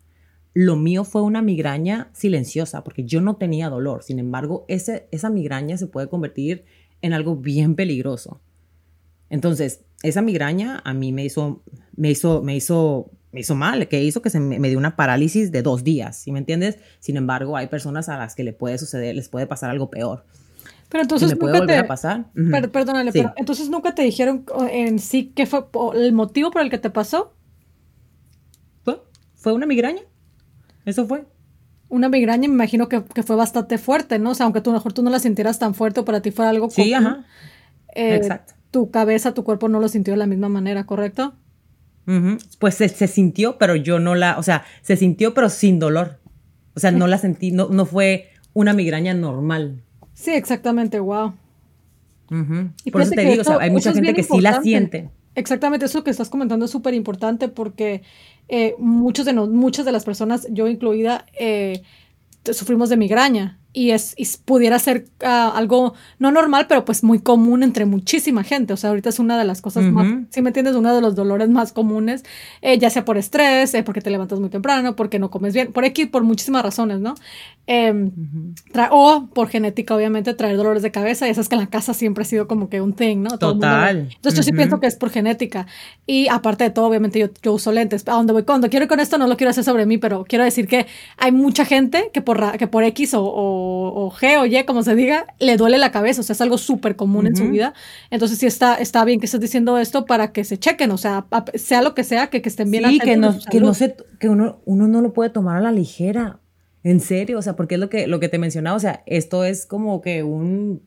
lo 0.59 0.75
mío 0.75 1.05
fue 1.05 1.21
una 1.21 1.43
migraña 1.43 2.09
silenciosa, 2.15 2.83
porque 2.83 3.05
yo 3.05 3.21
no 3.21 3.37
tenía 3.37 3.69
dolor. 3.69 4.03
Sin 4.03 4.19
embargo, 4.19 4.65
ese, 4.69 5.07
esa 5.11 5.29
migraña 5.29 5.77
se 5.77 5.87
puede 5.87 6.09
convertir 6.09 6.65
en 7.03 7.13
algo 7.13 7.37
bien 7.37 7.75
peligroso. 7.75 8.41
Entonces, 9.29 9.85
esa 10.03 10.23
migraña 10.23 10.81
a 10.83 10.95
mí 10.95 11.13
me 11.13 11.27
hizo, 11.27 11.63
me 11.95 12.11
hizo, 12.11 12.43
me 12.43 12.57
hizo, 12.57 13.11
me 13.37 13.41
hizo 13.41 13.55
mal, 13.55 13.87
que 13.87 14.03
hizo 14.03 14.23
que 14.23 14.31
se 14.31 14.41
me, 14.41 14.67
dio 14.71 14.79
una 14.79 14.97
parálisis 14.97 15.53
de 15.53 15.61
dos 15.61 15.85
días, 15.85 16.17
¿sí 16.17 16.33
me 16.33 16.39
entiendes? 16.39 16.79
Sin 17.01 17.19
embargo, 17.19 17.55
hay 17.59 17.67
personas 17.67 18.09
a 18.09 18.17
las 18.17 18.35
que 18.35 18.43
le 18.45 18.55
puede 18.55 18.79
suceder, 18.79 19.15
les 19.15 19.29
puede 19.29 19.47
pasar 19.47 19.69
algo 19.69 19.91
peor. 19.91 20.25
Pero 20.89 21.03
entonces 21.03 21.29
me 21.29 21.37
puede 21.37 21.59
volver 21.59 21.81
a 21.81 21.87
pasar. 21.87 22.29
Perdónale, 22.73 23.13
pero 23.13 23.35
entonces 23.37 23.69
nunca 23.69 23.95
te 23.95 24.01
dijeron 24.01 24.47
en 24.71 24.99
sí 24.99 25.33
qué 25.37 25.45
fue 25.45 25.67
el 25.97 26.15
motivo 26.15 26.51
por 26.51 26.63
el 26.63 26.71
que 26.71 26.79
te 26.79 26.89
pasó. 26.89 27.35
Fue, 28.83 29.03
fue 29.35 29.53
una 29.53 29.67
migraña. 29.67 30.01
Eso 30.87 31.07
fue. 31.07 31.27
Una 31.91 32.09
migraña 32.09 32.49
me 32.49 32.55
imagino 32.55 32.89
que, 32.89 33.03
fue 33.23 33.37
bastante 33.37 33.77
fuerte, 33.77 34.19
¿no? 34.19 34.31
O 34.31 34.35
sea, 34.35 34.45
aunque 34.45 34.63
tú 34.63 34.73
mejor 34.73 34.95
tú 34.95 35.03
no 35.03 35.11
la 35.11 35.19
sintieras 35.19 35.59
tan 35.59 35.75
fuerte 35.75 36.01
o 36.01 36.07
para 36.07 36.23
ti 36.23 36.31
fuera 36.31 36.49
algo 36.49 36.71
Sí, 36.71 36.95
ajá. 36.95 37.27
Eh, 37.95 38.15
Exacto. 38.15 38.55
Tu 38.71 38.91
cabeza, 38.91 39.35
tu 39.35 39.45
cuerpo 39.45 39.69
no 39.69 39.79
lo 39.79 39.89
sintió 39.89 40.15
de 40.15 40.19
la 40.19 40.27
misma 40.27 40.49
manera, 40.49 40.87
¿correcto? 40.87 41.35
Pues 42.59 42.77
se, 42.77 42.89
sintió, 43.09 43.59
pero 43.59 43.75
yo 43.75 43.99
no 43.99 44.15
la, 44.15 44.39
o 44.39 44.43
sea, 44.43 44.65
se 44.83 44.97
sintió 44.97 45.35
pero 45.35 45.49
sin 45.49 45.79
dolor. 45.79 46.21
O 46.75 46.81
sea, 46.81 46.93
no 46.93 47.07
la 47.07 47.19
sentí, 47.19 47.51
no, 47.51 47.69
no 47.69 47.87
fue 47.87 48.29
una 48.53 48.73
migraña 48.73 49.13
normal. 49.15 49.83
Sí, 50.15 50.33
exactamente, 50.33 51.01
wow. 51.01 51.35
y 52.85 52.91
Por 52.91 53.03
eso 53.03 53.11
te 53.11 53.23
digo, 53.23 53.43
o 53.43 53.45
sea, 53.45 53.59
hay 53.61 53.71
mucha 53.71 53.93
gente 53.93 54.15
que 54.15 54.23
sí 54.23 54.41
la 54.41 54.63
siente. 54.63 55.11
Exactamente, 55.35 55.87
eso 55.87 56.03
que 56.05 56.11
estás 56.11 56.31
comentando 56.31 56.65
es 56.65 56.71
súper 56.71 56.95
importante 56.95 57.49
porque 57.49 58.03
eh, 58.49 58.75
muchos 58.79 59.27
de 59.27 59.35
muchas 59.35 59.85
de 59.85 59.93
las 59.93 60.05
personas, 60.05 60.47
yo 60.51 60.69
incluida, 60.69 61.27
eh, 61.39 61.83
sufrimos 62.53 62.89
de 62.89 62.97
migraña 62.97 63.59
y, 63.77 63.91
es, 63.91 64.15
pudiera 64.43 64.79
ser 64.79 65.05
ah, 65.23 65.53
algo 65.55 65.93
no 66.19 66.31
normal, 66.31 66.65
pero 66.67 66.87
pues 66.87 67.05
muy 67.05 67.19
común 67.19 67.63
entre 67.63 67.85
muchísima 67.85 68.43
gente. 68.43 68.73
O 68.73 68.77
sea, 68.79 68.89
ahorita 68.89 69.11
es 69.11 69.19
una 69.19 69.39
de 69.39 69.45
las 69.45 69.61
cosas 69.61 69.85
más, 69.85 70.07
si 70.31 70.41
me 70.41 70.49
entiendes, 70.49 70.75
uno 70.77 70.95
de 70.95 71.03
los 71.03 71.15
dolores 71.15 71.51
más 71.51 71.75
comunes, 71.75 72.25
eh, 72.63 72.79
ya 72.79 72.89
sea 72.89 73.05
por 73.05 73.19
estrés, 73.19 73.75
eh, 73.75 73.83
porque 73.83 74.01
te 74.01 74.09
levantas 74.09 74.41
muy 74.41 74.49
temprano, 74.49 74.97
porque 74.97 75.19
no 75.19 75.31
comes 75.31 75.53
bien, 75.53 75.75
por 75.75 75.85
X, 75.85 76.07
por 76.07 76.25
muchísimas 76.25 76.63
razones, 76.63 77.01
¿no? 77.01 77.17
Em, 77.67 78.13
o 78.91 79.29
por 79.35 79.49
genética, 79.49 79.95
obviamente, 79.95 80.33
traer 80.33 80.57
dolores 80.57 80.83
de 80.83 80.91
cabeza, 80.91 81.29
y 81.29 81.31
esas 81.31 81.51
que 81.51 81.57
en 81.57 81.61
la 81.61 81.67
casa 81.67 81.93
siempre 81.93 82.23
ha 82.23 82.25
sido 82.25 82.49
como 82.49 82.71
que 82.71 82.81
un 82.81 82.95
thing, 82.95 83.19
¿no? 83.19 83.37
Total. 83.37 84.09
Entonces 84.15 84.39
yo 84.39 84.43
sí 84.43 84.53
pienso 84.53 84.81
que 84.81 84.87
es 84.87 84.97
por 84.97 85.11
genética. 85.11 85.67
Y 86.07 86.29
aparte 86.29 86.65
de 86.65 86.71
todo, 86.71 86.87
obviamente 86.87 87.19
yo, 87.19 87.29
yo 87.43 87.53
uso 87.53 87.73
lentes. 87.73 88.09
A 88.09 88.13
donde 88.13 88.33
voy, 88.33 88.45
cuando 88.45 88.71
quiero 88.71 88.85
ir 88.85 88.89
con 88.89 89.01
esto, 89.01 89.19
no 89.19 89.27
lo 89.27 89.37
quiero 89.37 89.51
hacer 89.51 89.65
sobre 89.65 89.85
mí, 89.85 89.99
pero 89.99 90.25
quiero 90.25 90.45
decir 90.45 90.67
que 90.67 90.87
hay 91.19 91.33
mucha 91.33 91.67
gente 91.67 92.11
que 92.15 92.23
por, 92.23 92.57
que 92.57 92.69
por 92.69 92.83
X 92.85 93.13
o 93.13 93.27
o, 93.27 93.66
G 94.21 94.39
o 94.39 94.47
Y, 94.47 94.65
como 94.65 94.83
se 94.83 94.95
diga, 94.95 95.27
le 95.39 95.57
duele 95.57 95.79
la 95.79 95.91
cabeza, 95.91 96.21
o 96.21 96.25
sea, 96.25 96.35
es 96.35 96.41
algo 96.41 96.59
súper 96.59 96.97
común 96.97 97.27
en 97.27 97.37
su 97.37 97.49
vida. 97.49 97.75
Entonces 98.11 98.39
sí 98.39 98.47
está, 98.47 98.75
está 98.75 99.05
bien 99.05 99.21
que 99.21 99.27
estés 99.27 99.41
diciendo 99.41 99.79
esto 99.79 100.07
para 100.07 100.33
que 100.33 100.45
se 100.45 100.59
chequen, 100.59 100.91
o 100.91 100.99
sea, 100.99 101.27
sea 101.55 101.83
lo 101.83 101.95
que 101.95 102.05
sea, 102.05 102.29
que, 102.29 102.43
que 102.43 102.49
estén 102.49 102.71
bien. 102.71 102.85
Sí, 102.89 102.99
que, 102.99 103.17
no, 103.17 103.37
que, 103.51 103.61
no 103.61 103.75
se, 103.75 103.97
que 104.19 104.29
uno, 104.29 104.61
uno 104.65 104.89
no 104.89 105.01
lo 105.01 105.13
puede 105.13 105.31
tomar 105.31 105.57
a 105.57 105.61
la 105.61 105.73
ligera. 105.73 106.41
En 106.83 107.01
serio, 107.01 107.39
o 107.39 107.43
sea, 107.43 107.57
porque 107.57 107.75
es 107.75 107.81
lo 107.81 107.89
que, 107.89 108.07
lo 108.07 108.21
que 108.21 108.29
te 108.29 108.39
mencionaba, 108.39 108.77
o 108.77 108.81
sea, 108.81 109.03
esto 109.07 109.45
es 109.45 109.67
como 109.67 110.01
que 110.01 110.23
un 110.23 110.83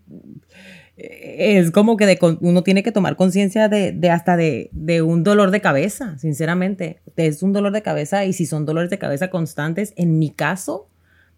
es 1.00 1.72
como 1.72 1.96
que 1.96 2.06
de, 2.06 2.20
uno 2.42 2.64
tiene 2.64 2.84
que 2.84 2.92
tomar 2.92 3.16
conciencia 3.16 3.70
de, 3.70 3.94
de, 3.94 4.10
hasta 4.10 4.36
de, 4.36 4.70
de, 4.74 5.02
un 5.02 5.24
dolor 5.24 5.52
de 5.52 5.62
cabeza, 5.62 6.18
sinceramente. 6.18 7.00
Es 7.16 7.42
un 7.42 7.54
dolor 7.54 7.72
de 7.72 7.82
cabeza 7.82 8.26
y 8.26 8.34
si 8.34 8.46
son 8.46 8.66
dolores 8.66 8.90
de 8.90 8.98
cabeza 8.98 9.30
constantes, 9.30 9.94
en 9.96 10.20
mi 10.20 10.30
caso, 10.32 10.89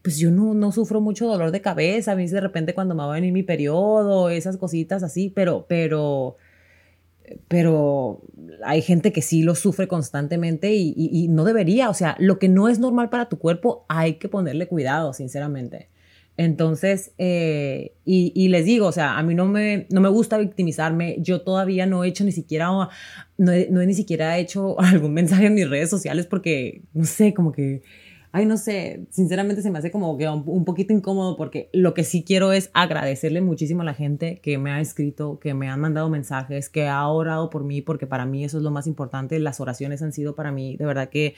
pues 0.01 0.17
yo 0.17 0.31
no, 0.31 0.53
no 0.53 0.72
sufro 0.72 1.01
mucho 1.01 1.27
dolor 1.27 1.51
de 1.51 1.62
cabeza, 1.62 2.13
a 2.13 2.15
mí 2.15 2.27
de 2.27 2.41
repente 2.41 2.74
cuando 2.74 2.96
me 2.96 3.03
va 3.03 3.12
a 3.12 3.15
venir 3.15 3.31
mi 3.34 3.43
periodo, 3.43 4.29
esas 4.29 4.58
cositas 4.58 5.03
así, 5.03 5.29
pero, 5.29 5.65
pero, 5.67 6.38
pero 7.48 8.22
hay 8.63 8.81
gente 8.81 9.12
que 9.12 9.22
sí 9.22 9.43
lo 9.43 9.55
sufre 9.55 9.88
constantemente 9.88 10.74
y, 10.74 10.93
y, 10.96 11.27
no 11.27 11.43
debería, 11.43 11.89
o 11.89 11.93
sea, 11.93 12.15
lo 12.20 12.39
que 12.39 12.50
no 12.50 12.67
es 12.67 12.79
normal 12.79 13.10
para 13.10 13.29
tu 13.29 13.38
cuerpo 13.38 13.86
hay 13.89 14.15
que 14.15 14.29
ponerle 14.29 14.67
cuidado, 14.67 15.13
sinceramente. 15.13 15.89
Entonces, 16.38 17.12
eh, 17.17 17.93
y, 18.05 18.31
y, 18.34 18.48
les 18.48 18.65
digo, 18.65 18.88
o 18.88 18.91
sea, 18.91 19.17
a 19.17 19.24
mí 19.24 19.36
no 19.36 19.46
me, 19.46 19.86
no 19.91 20.01
me 20.01 20.10
gusta 20.10 20.38
victimizarme, 20.38 21.17
yo 21.20 21.41
todavía 21.41 21.86
no 21.86 22.03
he 22.03 22.08
hecho 22.08 22.24
ni 22.24 22.31
siquiera, 22.31 22.70
no 23.38 23.51
he, 23.51 23.67
no 23.70 23.81
he 23.81 23.86
ni 23.86 23.93
siquiera 23.93 24.38
hecho 24.39 24.79
algún 24.79 25.13
mensaje 25.13 25.46
en 25.48 25.53
mis 25.53 25.70
redes 25.70 25.89
sociales 25.89 26.25
porque, 26.25 26.81
no 26.93 27.05
sé, 27.05 27.34
como 27.34 27.51
que 27.51 27.84
ay, 28.32 28.46
no 28.46 28.58
sé, 28.58 29.08
sinceramente 29.10 29.62
se 29.62 29.72
me 29.72 29.80
hace 29.80 29.92
como 29.92 30.18
que 30.18 30.28
un, 30.30 30.66
poquito 30.66 30.94
incómodo 30.94 31.36
porque 31.36 31.70
lo 31.74 31.94
que 31.94 32.04
sí 32.04 32.24
quiero 32.24 32.54
es 32.54 32.70
agradecerle 32.74 33.42
muchísimo 33.42 33.82
a 33.82 33.86
la 33.86 33.94
gente 33.94 34.40
que 34.42 34.58
me 34.58 34.72
ha 34.72 34.80
escrito, 34.80 35.40
que 35.40 35.54
me 35.54 35.70
han 35.70 35.80
mandado 35.80 36.10
mensajes, 36.10 36.70
que 36.70 36.88
ha 36.88 37.06
orado 37.08 37.50
por 37.50 37.64
mí, 37.64 37.82
porque 37.82 38.08
para 38.08 38.26
mí 38.26 38.46
eso 38.46 38.58
es 38.58 38.64
lo 38.64 38.72
más 38.72 38.88
importante. 38.88 39.40
Las 39.40 39.60
oraciones 39.60 40.02
han 40.02 40.14
sido 40.14 40.36
para 40.36 40.52
mí 40.52 40.78
de 40.78 40.86
verdad 40.86 41.10
que 41.10 41.36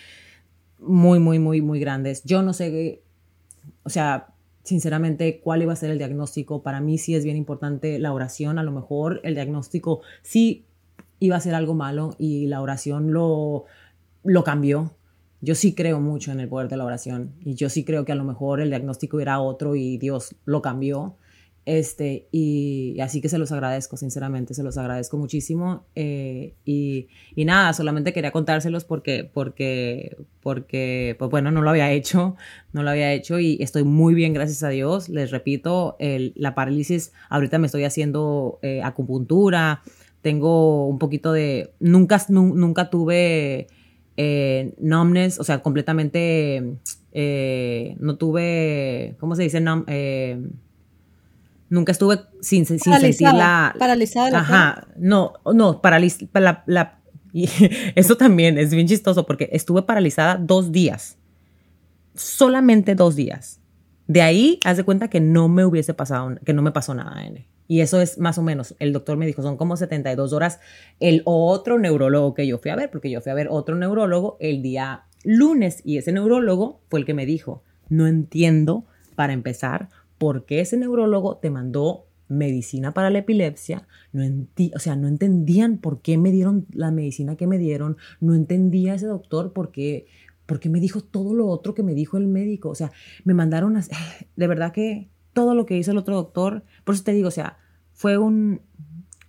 muy, 0.80 1.20
muy, 1.20 1.40
muy, 1.40 1.62
muy 1.62 1.80
grandes. 1.80 2.24
Yo 2.26 2.44
no 2.44 2.54
sé, 2.54 3.02
o 3.84 3.90
sea, 3.90 4.28
sinceramente, 4.64 5.40
cuál 5.40 5.62
iba 5.64 5.74
a 5.74 5.78
ser 5.78 5.90
el 5.90 5.98
diagnóstico. 5.98 6.62
Para 6.62 6.80
mí 6.80 6.98
sí 6.98 7.16
es 7.16 7.24
bien 7.24 7.38
importante 7.38 7.98
la 8.00 8.14
oración. 8.14 8.60
A 8.60 8.64
lo 8.64 8.72
mejor 8.72 9.20
el 9.24 9.34
diagnóstico 9.36 10.02
sí 10.22 10.66
iba 11.20 11.38
a 11.38 11.40
ser 11.40 11.56
algo 11.56 11.74
malo 11.74 12.16
y 12.20 12.48
la 12.48 12.62
oración 12.62 13.14
lo, 13.14 13.66
lo 14.24 14.44
cambió 14.44 14.92
yo 15.44 15.56
sí 15.56 15.76
creo 15.76 16.00
mucho 16.00 16.32
en 16.32 16.40
el 16.40 16.48
poder 16.48 16.70
de 16.70 16.78
la 16.78 16.86
oración 16.86 17.34
y 17.44 17.56
yo 17.56 17.68
sí 17.68 17.84
creo 17.84 18.06
que 18.06 18.14
a 18.14 18.16
lo 18.16 18.24
mejor 18.24 18.62
el 18.62 18.70
diagnóstico 18.70 19.20
era 19.20 19.42
otro 19.42 19.76
y 19.76 19.98
Dios 19.98 20.36
lo 20.46 20.62
cambió. 20.62 21.18
Este, 21.66 22.28
y, 22.32 22.98
así 23.02 23.20
que 23.20 23.28
se 23.28 23.38
los 23.38 23.52
agradezco, 23.52 23.98
sinceramente, 23.98 24.54
se 24.54 24.64
los 24.64 24.78
agradezco 24.78 25.18
muchísimo. 25.18 25.86
Eh, 25.96 26.56
y, 26.64 27.10
y, 27.36 27.44
nada, 27.44 27.74
solamente 27.74 28.14
quería 28.14 28.32
contárselos 28.32 28.86
porque, 28.86 29.30
porque, 29.34 30.16
porque, 30.42 31.18
pues 31.20 31.30
bueno, 31.30 31.52
no 31.52 31.62
lo 31.62 31.70
había 31.70 31.92
hecho, 31.92 32.38
no 32.72 32.84
lo 32.84 32.90
había 32.90 33.12
hecho 33.12 33.38
y 33.38 33.58
estoy 33.62 33.84
muy 33.84 34.14
bien, 34.14 34.32
gracias 34.32 34.64
a 34.64 34.70
Dios. 34.70 35.10
Les 35.10 35.30
repito, 35.32 35.98
la 36.00 36.56
parálisis, 36.56 37.12
ahorita 37.30 37.60
me 37.60 37.66
estoy 37.66 37.84
haciendo 37.84 38.60
eh, 38.62 38.82
acupuntura, 38.82 39.82
tengo 40.22 40.88
un 40.88 41.00
poquito 41.00 41.34
de, 41.34 41.74
nunca, 41.82 42.26
nunca 42.30 42.90
tuve 42.90 43.68
eh, 44.18 44.74
numbness, 44.80 45.40
o 45.40 45.44
sea, 45.44 45.62
completamente, 45.62 46.78
eh, 47.12 47.96
no 48.00 48.18
tuve, 48.18 49.16
¿cómo 49.20 49.36
se 49.36 49.44
dice? 49.44 49.64
Eh, 49.88 50.42
nunca 51.70 51.92
estuve 51.92 52.20
sin, 52.42 52.66
sin 52.66 52.80
sentir 52.80 53.34
la... 53.34 53.76
Paralizada. 53.78 54.40
ajá, 54.40 54.88
no, 54.98 55.34
no, 55.54 55.82
paralizada, 55.82 56.64
la, 56.68 57.00
eso 57.96 58.16
también 58.16 58.58
es 58.58 58.72
bien 58.72 58.88
chistoso 58.88 59.26
porque 59.26 59.50
estuve 59.52 59.82
paralizada 59.82 60.38
dos 60.38 60.72
días, 60.72 61.18
solamente 62.14 62.96
dos 62.96 63.16
días. 63.16 63.60
De 64.08 64.22
ahí, 64.22 64.60
haz 64.64 64.78
de 64.78 64.84
cuenta 64.84 65.10
que 65.10 65.22
no 65.22 65.48
me 65.48 65.66
hubiese 65.66 65.94
pasado, 65.94 66.36
que 66.46 66.54
no 66.54 66.62
me 66.62 66.72
pasó 66.72 66.94
nada, 66.94 67.26
N. 67.26 67.48
Y 67.68 67.82
eso 67.82 68.02
es 68.02 68.18
más 68.18 68.38
o 68.38 68.42
menos, 68.42 68.76
el 68.80 68.94
doctor 68.94 69.18
me 69.18 69.26
dijo, 69.26 69.42
son 69.42 69.58
como 69.58 69.78
72 69.78 70.34
horas. 70.34 70.60
El 71.00 71.22
otro 71.26 71.80
neurólogo 71.80 72.34
que 72.34 72.46
yo 72.46 72.58
fui 72.58 72.72
a 72.72 72.76
ver, 72.76 72.92
porque 72.92 73.10
yo 73.10 73.22
fui 73.22 73.32
a 73.32 73.36
ver 73.36 73.48
otro 73.50 73.76
neurólogo 73.76 74.38
el 74.40 74.62
día 74.62 75.06
lunes 75.24 75.82
y 75.86 75.98
ese 75.98 76.12
neurólogo 76.12 76.82
fue 76.90 77.00
el 77.00 77.06
que 77.06 77.14
me 77.14 77.26
dijo, 77.26 77.64
no 77.90 78.08
entiendo, 78.08 78.86
para 79.16 79.34
empezar, 79.34 79.90
por 80.18 80.46
qué 80.46 80.62
ese 80.62 80.78
neurólogo 80.78 81.38
te 81.38 81.50
mandó 81.50 82.06
medicina 82.28 82.94
para 82.94 83.10
la 83.10 83.20
epilepsia, 83.20 83.88
no 84.12 84.24
o 84.76 84.80
sea, 84.80 84.96
no 84.96 85.08
entendían 85.08 85.78
por 85.78 86.02
qué 86.02 86.18
me 86.18 86.32
dieron 86.32 86.66
la 86.72 86.92
medicina 86.92 87.36
que 87.36 87.48
me 87.48 87.58
dieron, 87.58 87.98
no 88.20 88.34
entendía 88.34 88.96
ese 88.96 89.08
doctor 89.08 89.54
por 89.54 89.72
qué, 89.72 90.06
por 90.46 90.60
qué 90.60 90.70
me 90.70 90.80
dijo 90.80 91.02
todo 91.02 91.34
lo 91.34 91.48
otro 91.48 91.74
que 91.74 91.84
me 91.84 91.94
dijo 91.94 92.18
el 92.18 92.28
médico, 92.28 92.70
o 92.70 92.76
sea, 92.76 92.92
me 93.24 93.34
mandaron, 93.34 93.78
a, 93.78 93.84
de 94.36 94.48
verdad 94.48 94.72
que 94.72 95.10
todo 95.34 95.56
lo 95.56 95.66
que 95.66 95.78
hizo 95.78 95.92
el 95.92 95.98
otro 95.98 96.16
doctor. 96.16 96.64
Por 96.84 96.96
eso 96.96 97.04
te 97.04 97.14
digo, 97.14 97.28
o 97.28 97.32
sea, 97.32 97.58
fue 97.92 98.18
un, 98.18 98.62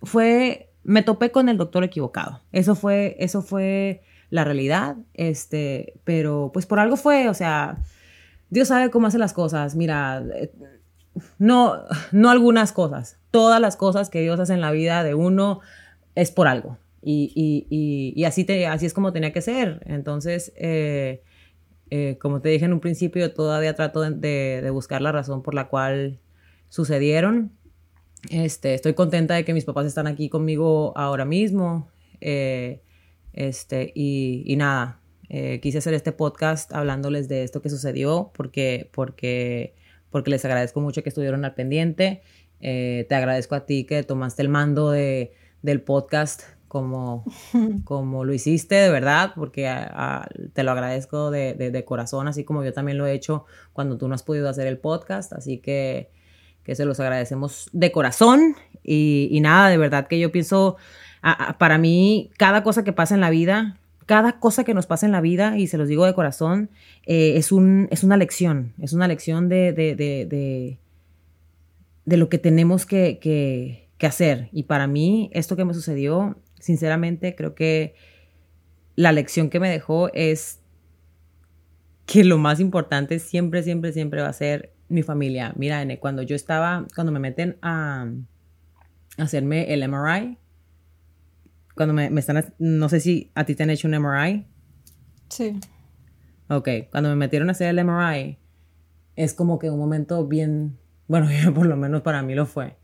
fue, 0.01 0.71
me 0.83 1.03
topé 1.03 1.31
con 1.31 1.49
el 1.49 1.57
doctor 1.57 1.83
equivocado. 1.83 2.41
Eso 2.51 2.75
fue, 2.75 3.15
eso 3.19 3.41
fue 3.41 4.03
la 4.29 4.43
realidad, 4.43 4.97
este, 5.13 5.93
pero 6.03 6.51
pues 6.53 6.65
por 6.65 6.79
algo 6.79 6.97
fue, 6.97 7.29
o 7.29 7.33
sea, 7.33 7.77
Dios 8.49 8.67
sabe 8.67 8.89
cómo 8.89 9.07
hace 9.07 9.17
las 9.17 9.33
cosas. 9.33 9.75
Mira, 9.75 10.23
eh, 10.35 10.51
no, 11.37 11.75
no 12.11 12.29
algunas 12.29 12.71
cosas, 12.71 13.17
todas 13.31 13.61
las 13.61 13.75
cosas 13.75 14.09
que 14.09 14.21
Dios 14.21 14.39
hace 14.39 14.53
en 14.53 14.61
la 14.61 14.71
vida 14.71 15.03
de 15.03 15.15
uno 15.15 15.61
es 16.15 16.31
por 16.31 16.47
algo. 16.47 16.77
Y, 17.07 17.31
y, 17.35 18.13
y, 18.19 18.23
así, 18.25 18.45
te, 18.45 18.65
así 18.65 18.87
es 18.87 18.93
como 18.93 19.13
tenía 19.13 19.31
que 19.31 19.41
ser. 19.41 19.83
Entonces, 19.85 20.51
eh, 20.55 21.21
eh, 21.89 22.17
como 22.19 22.41
te 22.41 22.49
dije 22.49 22.65
en 22.65 22.73
un 22.73 22.79
principio, 22.79 23.33
todavía 23.33 23.75
trato 23.75 24.01
de, 24.01 24.69
buscar 24.71 25.01
la 25.01 25.11
razón 25.11 25.43
por 25.43 25.53
la 25.53 25.67
cual 25.67 26.19
sucedieron. 26.69 27.51
Este, 28.29 28.73
estoy 28.73 28.93
contenta 28.93 29.35
de 29.35 29.45
que 29.45 29.53
mis 29.53 29.65
papás 29.65 29.85
están 29.85 30.07
aquí 30.07 30.29
conmigo 30.29 30.93
ahora 30.97 31.25
mismo. 31.25 31.89
Eh, 32.21 32.81
este, 33.33 33.91
y, 33.95 34.55
nada, 34.57 34.99
eh, 35.29 35.59
quise 35.61 35.77
hacer 35.77 35.93
este 35.93 36.11
podcast 36.11 36.73
hablándoles 36.73 37.27
de 37.27 37.43
esto 37.43 37.61
que 37.61 37.69
sucedió 37.69 38.31
porque 38.33 39.73
les 40.25 40.45
agradezco 40.45 40.81
mucho 40.81 41.03
que 41.03 41.09
estuvieron 41.09 41.45
al 41.45 41.53
pendiente. 41.53 42.21
te 42.59 43.07
agradezco 43.11 43.53
a 43.55 43.65
ti 43.65 43.83
que 43.85 44.01
tomaste 44.03 44.41
el 44.41 44.49
mando 44.49 44.89
de, 44.89 45.33
del 45.61 45.81
podcast 45.81 46.54
como, 46.67 47.23
como 47.83 48.25
lo 48.25 48.33
hiciste, 48.33 48.75
de 48.75 48.89
verdad, 48.89 49.33
porque 49.35 49.69
te 50.53 50.63
lo 50.63 50.71
agradezco 50.71 51.31
de, 51.31 51.83
corazón, 51.85 52.27
así 52.27 52.43
como 52.43 52.63
yo 52.63 52.73
también 52.73 52.97
lo 52.97 53.05
he 53.05 53.13
hecho 53.13 53.45
cuando 53.73 53.97
tú 53.97 54.07
no 54.07 54.15
has 54.15 54.23
podido 54.23 54.49
hacer 54.49 54.67
el 54.67 54.77
podcast, 54.77 55.33
así 55.33 55.57
que, 55.59 56.09
que 56.63 56.75
se 56.75 56.85
los 56.85 56.99
agradecemos 56.99 57.69
de 57.73 57.91
corazón 57.91 58.55
y, 58.83 59.39
nada, 59.41 59.69
de 59.69 59.77
verdad 59.77 60.07
que 60.07 60.19
yo 60.19 60.31
pienso, 60.31 60.77
para 61.57 61.77
mí, 61.77 62.31
cada 62.37 62.63
cosa 62.63 62.83
que 62.83 62.93
pasa 62.93 63.15
en 63.15 63.21
la 63.21 63.29
vida, 63.29 63.79
cada 64.05 64.39
cosa 64.39 64.63
que 64.63 64.73
nos 64.73 64.85
pasa 64.85 65.05
en 65.05 65.11
la 65.11 65.21
vida, 65.21 65.57
y 65.57 65.67
se 65.67 65.77
los 65.77 65.87
digo 65.87 66.05
de 66.05 66.13
corazón, 66.13 66.69
eh, 67.07 67.33
es, 67.37 67.51
un, 67.51 67.87
es 67.89 68.03
una 68.03 68.17
lección, 68.17 68.73
es 68.79 68.93
una 68.93 69.07
lección 69.07 69.49
de, 69.49 69.73
de, 69.73 69.95
de, 69.95 70.77
de 72.05 72.17
lo 72.17 72.29
que 72.29 72.37
tenemos 72.37 72.85
que, 72.85 73.17
que, 73.19 73.85
que 73.97 74.07
hacer. 74.07 74.49
Y 74.51 74.63
para 74.63 74.87
mí, 74.87 75.29
esto 75.33 75.55
que 75.55 75.65
me 75.65 75.73
sucedió 75.73 76.37
sinceramente 76.65 77.35
creo 77.35 77.53
que 77.53 77.93
la 78.95 79.11
lección 79.11 79.51
que 79.51 79.59
me 79.59 79.69
dejó 79.69 80.11
es 80.13 80.61
que 82.07 82.23
lo 82.23 82.39
más 82.39 82.59
importante 82.59 83.19
siempre, 83.19 83.61
siempre, 83.61 83.93
siempre 83.93 84.23
va 84.23 84.29
a 84.29 84.33
ser 84.33 84.73
mi 84.89 85.03
familia. 85.03 85.53
Mira, 85.57 85.85
cuando 85.99 86.23
yo 86.23 86.35
estaba, 86.35 86.87
cuando 86.95 87.11
me 87.11 87.19
meten 87.19 87.57
a 87.61 88.09
hacerme 89.17 89.71
el 89.71 89.83
MRI, 89.83 90.39
cuando 91.75 91.93
me, 91.93 92.09
me 92.09 92.19
están, 92.19 92.43
no 92.57 92.89
sé 92.89 92.99
si 92.99 93.31
a 93.35 93.45
ti 93.45 93.53
te 93.53 93.61
han 93.61 93.69
hecho 93.69 93.87
un 93.87 93.93
MRI. 93.93 94.47
Sí. 95.29 95.59
Ok, 96.49 96.67
cuando 96.89 97.11
me 97.11 97.15
metieron 97.15 97.49
a 97.49 97.51
hacer 97.51 97.67
el 97.67 97.77
MRI, 97.77 98.39
es 99.15 99.35
como 99.35 99.59
que 99.59 99.69
un 99.69 99.77
momento 99.77 100.25
bien, 100.25 100.79
bueno, 101.07 101.27
por 101.53 101.67
lo 101.67 101.77
menos 101.77 102.01
para 102.01 102.23
mí 102.23 102.33
lo 102.33 102.47
fue, 102.47 102.75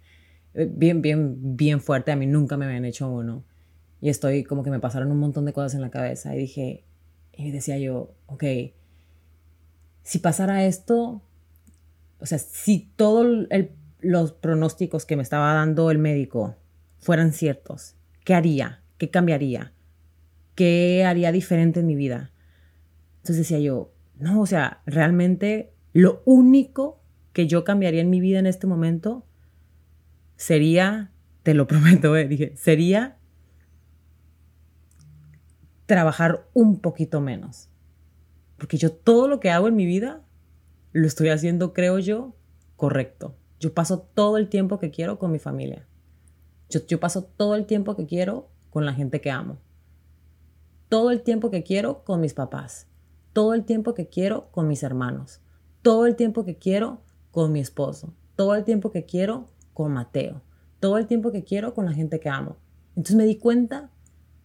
eh, 0.53 0.69
bien, 0.71 1.01
bien, 1.01 1.57
bien 1.57 1.81
fuerte. 1.81 2.11
A 2.11 2.15
mí 2.15 2.27
nunca 2.27 2.57
me 2.57 2.65
habían 2.65 2.85
hecho 2.85 3.09
uno. 3.09 3.43
Y 4.01 4.09
estoy 4.09 4.43
como 4.43 4.63
que 4.63 4.71
me 4.71 4.79
pasaron 4.79 5.11
un 5.11 5.19
montón 5.19 5.45
de 5.45 5.53
cosas 5.53 5.75
en 5.75 5.81
la 5.81 5.91
cabeza 5.91 6.35
y 6.35 6.39
dije, 6.39 6.83
y 7.33 7.51
decía 7.51 7.77
yo, 7.77 8.15
ok, 8.25 8.43
si 10.01 10.19
pasara 10.19 10.65
esto, 10.65 11.21
o 12.19 12.25
sea, 12.25 12.39
si 12.39 12.91
todos 12.95 13.47
los 13.99 14.31
pronósticos 14.33 15.05
que 15.05 15.15
me 15.15 15.23
estaba 15.23 15.53
dando 15.53 15.91
el 15.91 15.99
médico 15.99 16.55
fueran 16.97 17.31
ciertos, 17.31 17.95
¿qué 18.25 18.33
haría? 18.33 18.81
¿Qué 18.97 19.09
cambiaría? 19.09 19.73
¿Qué 20.55 21.05
haría 21.05 21.31
diferente 21.31 21.79
en 21.79 21.87
mi 21.87 21.95
vida? 21.95 22.31
Entonces 23.17 23.37
decía 23.37 23.59
yo, 23.59 23.93
no, 24.17 24.41
o 24.41 24.45
sea, 24.47 24.81
realmente 24.85 25.73
lo 25.93 26.23
único 26.25 27.01
que 27.33 27.47
yo 27.47 27.63
cambiaría 27.63 28.01
en 28.01 28.09
mi 28.09 28.19
vida 28.19 28.39
en 28.39 28.47
este 28.47 28.67
momento 28.67 29.25
sería, 30.37 31.11
te 31.43 31.53
lo 31.53 31.67
prometo, 31.67 32.15
eh, 32.17 32.27
dije, 32.27 32.53
sería 32.55 33.17
trabajar 35.91 36.47
un 36.53 36.79
poquito 36.79 37.19
menos. 37.19 37.67
Porque 38.55 38.77
yo 38.77 38.93
todo 38.93 39.27
lo 39.27 39.41
que 39.41 39.49
hago 39.49 39.67
en 39.67 39.75
mi 39.75 39.85
vida 39.85 40.21
lo 40.93 41.05
estoy 41.05 41.27
haciendo, 41.27 41.73
creo 41.73 41.99
yo, 41.99 42.33
correcto. 42.77 43.35
Yo 43.59 43.73
paso 43.73 43.99
todo 43.99 44.37
el 44.37 44.47
tiempo 44.47 44.79
que 44.79 44.89
quiero 44.89 45.19
con 45.19 45.33
mi 45.33 45.37
familia. 45.37 45.85
Yo, 46.69 46.79
yo 46.87 47.01
paso 47.01 47.25
todo 47.25 47.55
el 47.55 47.65
tiempo 47.65 47.97
que 47.97 48.05
quiero 48.05 48.47
con 48.69 48.85
la 48.85 48.93
gente 48.93 49.19
que 49.19 49.31
amo. 49.31 49.57
Todo 50.87 51.11
el 51.11 51.23
tiempo 51.23 51.51
que 51.51 51.63
quiero 51.63 52.05
con 52.05 52.21
mis 52.21 52.33
papás. 52.33 52.87
Todo 53.33 53.53
el 53.53 53.65
tiempo 53.65 53.93
que 53.93 54.07
quiero 54.07 54.49
con 54.51 54.69
mis 54.69 54.83
hermanos. 54.83 55.41
Todo 55.81 56.05
el 56.05 56.15
tiempo 56.15 56.45
que 56.45 56.57
quiero 56.57 57.01
con 57.31 57.51
mi 57.51 57.59
esposo. 57.59 58.13
Todo 58.37 58.55
el 58.55 58.63
tiempo 58.63 58.91
que 58.91 59.05
quiero 59.05 59.49
con 59.73 59.91
Mateo. 59.91 60.41
Todo 60.79 60.97
el 60.97 61.05
tiempo 61.05 61.33
que 61.33 61.43
quiero 61.43 61.73
con 61.73 61.85
la 61.85 61.91
gente 61.91 62.21
que 62.21 62.29
amo. 62.29 62.55
Entonces 62.95 63.17
me 63.17 63.25
di 63.25 63.35
cuenta 63.35 63.91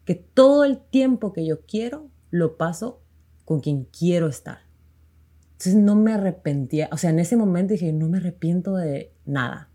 que 0.06 0.14
todo 0.14 0.64
el 0.64 0.78
tiempo 0.78 1.34
que 1.34 1.44
yo 1.44 1.66
quiero 1.66 2.08
lo 2.30 2.56
paso 2.56 3.02
con 3.44 3.60
quien 3.60 3.84
quiero 3.84 4.28
estar. 4.28 4.60
Entonces 5.52 5.74
no 5.74 5.96
me 5.96 6.12
arrepentía, 6.12 6.88
o 6.92 6.96
sea, 6.96 7.10
en 7.10 7.18
ese 7.18 7.36
momento 7.36 7.72
dije, 7.72 7.92
no 7.92 8.08
me 8.08 8.18
arrepiento 8.18 8.76
de 8.76 9.12
nada, 9.24 9.70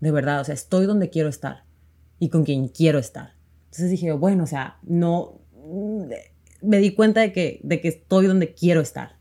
de 0.00 0.10
verdad, 0.10 0.40
o 0.40 0.44
sea, 0.44 0.54
estoy 0.54 0.86
donde 0.86 1.10
quiero 1.10 1.28
estar 1.28 1.64
y 2.18 2.30
con 2.30 2.44
quien 2.44 2.68
quiero 2.68 2.98
estar. 2.98 3.34
Entonces 3.66 3.90
dije, 3.90 4.12
bueno, 4.12 4.44
o 4.44 4.46
sea, 4.46 4.78
no, 4.84 5.40
me 6.62 6.78
di 6.78 6.94
cuenta 6.94 7.20
de 7.20 7.32
que, 7.32 7.60
de 7.62 7.80
que 7.80 7.88
estoy 7.88 8.26
donde 8.26 8.54
quiero 8.54 8.80
estar. 8.80 9.18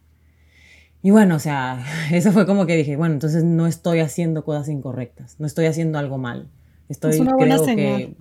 Y 1.01 1.11
bueno, 1.11 1.35
o 1.35 1.39
sea, 1.39 1.83
eso 2.11 2.31
fue 2.31 2.45
como 2.45 2.65
que 2.65 2.77
dije, 2.77 2.95
bueno, 2.95 3.15
entonces 3.15 3.43
no 3.43 3.67
estoy 3.67 3.99
haciendo 3.99 4.45
cosas 4.45 4.69
incorrectas, 4.69 5.39
no 5.39 5.47
estoy 5.47 5.65
haciendo 5.65 5.99
algo 5.99 6.17
mal. 6.17 6.49
Estoy, 6.87 7.11
es 7.11 7.19
una 7.19 7.33
buena 7.35 7.57
señal. 7.57 7.97
que 7.97 8.17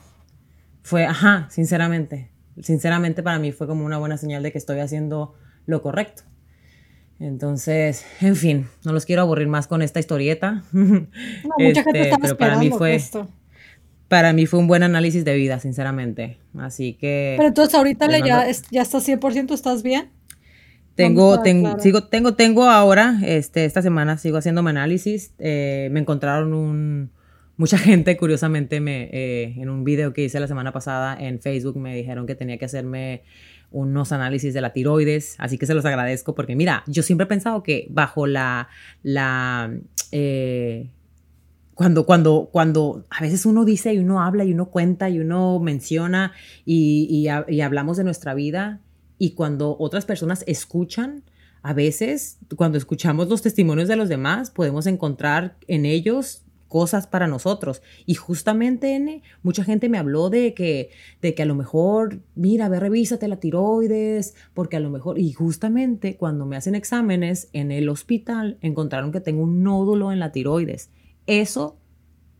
fue, 0.82 1.04
ajá, 1.04 1.48
sinceramente, 1.50 2.31
sinceramente 2.60 3.22
para 3.22 3.38
mí 3.38 3.52
fue 3.52 3.66
como 3.66 3.84
una 3.84 3.98
buena 3.98 4.16
señal 4.16 4.42
de 4.42 4.52
que 4.52 4.58
estoy 4.58 4.80
haciendo 4.80 5.34
lo 5.66 5.82
correcto. 5.82 6.22
Entonces, 7.18 8.04
en 8.20 8.34
fin, 8.34 8.66
no 8.84 8.92
los 8.92 9.06
quiero 9.06 9.22
aburrir 9.22 9.46
más 9.46 9.66
con 9.68 9.80
esta 9.82 10.00
historieta. 10.00 10.64
No, 10.72 11.08
mucha 11.58 11.84
gente 11.84 12.00
este, 12.02 12.16
pero 12.20 12.36
para 12.36 12.58
mí 12.58 12.70
fue 12.70 12.94
esto. 12.94 13.28
para 14.08 14.32
mí 14.32 14.46
fue 14.46 14.58
un 14.58 14.66
buen 14.66 14.82
análisis 14.82 15.24
de 15.24 15.34
vida, 15.34 15.60
sinceramente. 15.60 16.38
Así 16.58 16.94
que 16.94 17.34
Pero 17.36 17.48
entonces 17.48 17.74
ahorita 17.74 18.08
le 18.08 18.22
ya 18.22 18.46
ya 18.70 18.82
estás 18.82 19.06
100%, 19.06 19.52
¿estás 19.52 19.82
bien? 19.82 20.10
Tengo, 20.94 21.40
tengo, 21.40 21.78
sigo, 21.78 22.04
tengo, 22.04 22.34
tengo 22.34 22.64
ahora, 22.64 23.18
este, 23.24 23.64
esta 23.64 23.80
semana 23.80 24.18
sigo 24.18 24.36
haciendo 24.36 24.62
mi 24.62 24.70
análisis. 24.70 25.32
Eh, 25.38 25.88
me 25.90 26.00
encontraron 26.00 26.52
un, 26.52 27.10
mucha 27.62 27.78
gente, 27.78 28.16
curiosamente, 28.16 28.80
me, 28.80 29.04
eh, 29.12 29.54
en 29.56 29.70
un 29.70 29.84
video 29.84 30.12
que 30.12 30.24
hice 30.24 30.40
la 30.40 30.48
semana 30.48 30.72
pasada 30.72 31.16
en 31.16 31.40
Facebook, 31.40 31.76
me 31.76 31.94
dijeron 31.94 32.26
que 32.26 32.34
tenía 32.34 32.58
que 32.58 32.64
hacerme 32.64 33.22
unos 33.70 34.10
análisis 34.10 34.52
de 34.52 34.60
la 34.60 34.72
tiroides, 34.72 35.36
así 35.38 35.58
que 35.58 35.66
se 35.66 35.72
los 35.72 35.84
agradezco 35.84 36.34
porque 36.34 36.56
mira, 36.56 36.82
yo 36.88 37.04
siempre 37.04 37.26
he 37.26 37.28
pensado 37.28 37.62
que 37.62 37.86
bajo 37.88 38.26
la, 38.26 38.68
la, 39.04 39.72
eh, 40.10 40.90
cuando, 41.74 42.04
cuando, 42.04 42.48
cuando 42.50 43.04
a 43.10 43.20
veces 43.20 43.46
uno 43.46 43.64
dice 43.64 43.94
y 43.94 43.98
uno 44.00 44.20
habla 44.20 44.44
y 44.44 44.52
uno 44.52 44.66
cuenta 44.66 45.08
y 45.08 45.20
uno 45.20 45.60
menciona 45.60 46.32
y, 46.64 47.28
y, 47.48 47.60
hablamos 47.60 47.96
de 47.96 48.02
nuestra 48.02 48.34
vida 48.34 48.80
y 49.18 49.34
cuando 49.34 49.76
otras 49.78 50.04
personas 50.04 50.42
escuchan, 50.48 51.22
a 51.62 51.74
veces 51.74 52.38
cuando 52.56 52.76
escuchamos 52.76 53.28
los 53.28 53.40
testimonios 53.40 53.86
de 53.86 53.94
los 53.94 54.08
demás 54.08 54.50
podemos 54.50 54.88
encontrar 54.88 55.54
en 55.68 55.86
ellos 55.86 56.41
cosas 56.72 57.06
para 57.06 57.26
nosotros. 57.26 57.82
Y 58.06 58.14
justamente, 58.14 58.96
N, 58.96 59.22
mucha 59.42 59.62
gente 59.62 59.90
me 59.90 59.98
habló 59.98 60.30
de 60.30 60.54
que, 60.54 60.88
de 61.20 61.34
que 61.34 61.42
a 61.42 61.46
lo 61.46 61.54
mejor, 61.54 62.20
mira, 62.34 62.70
ve, 62.70 62.80
revísate 62.80 63.28
la 63.28 63.36
tiroides, 63.36 64.34
porque 64.54 64.78
a 64.78 64.80
lo 64.80 64.88
mejor, 64.88 65.18
y 65.18 65.34
justamente 65.34 66.16
cuando 66.16 66.46
me 66.46 66.56
hacen 66.56 66.74
exámenes 66.74 67.50
en 67.52 67.72
el 67.72 67.90
hospital, 67.90 68.56
encontraron 68.62 69.12
que 69.12 69.20
tengo 69.20 69.42
un 69.42 69.62
nódulo 69.62 70.12
en 70.12 70.18
la 70.18 70.32
tiroides. 70.32 70.88
Eso 71.26 71.76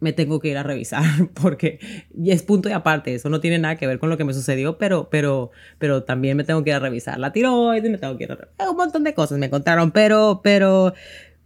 me 0.01 0.14
tengo 0.14 0.40
que 0.40 0.49
ir 0.49 0.57
a 0.57 0.62
revisar 0.62 1.05
porque 1.35 1.79
es 2.25 2.42
punto 2.42 2.71
y 2.71 2.73
aparte, 2.73 3.14
eso 3.14 3.29
no 3.29 3.38
tiene 3.38 3.59
nada 3.59 3.77
que 3.77 3.87
ver 3.87 3.99
con 3.99 4.09
lo 4.09 4.16
que 4.16 4.25
me 4.25 4.33
sucedió, 4.33 4.79
pero, 4.79 5.11
pero, 5.11 5.51
pero 5.79 6.05
también 6.05 6.38
me 6.38 6.45
tengo 6.45 6.64
que 6.64 6.71
ir 6.71 6.77
a 6.77 6.81
revisar 6.81 7.18
la 7.18 7.33
tiroides, 7.33 7.90
me 7.90 7.99
tengo 7.99 8.16
que 8.16 8.25
ir 8.25 8.33
a 8.33 8.71
un 8.71 8.77
montón 8.79 9.05
de 9.05 9.12
cosas 9.12 9.38
me 9.38 9.51
contaron, 9.51 9.90
pero, 9.90 10.40
pero, 10.42 10.95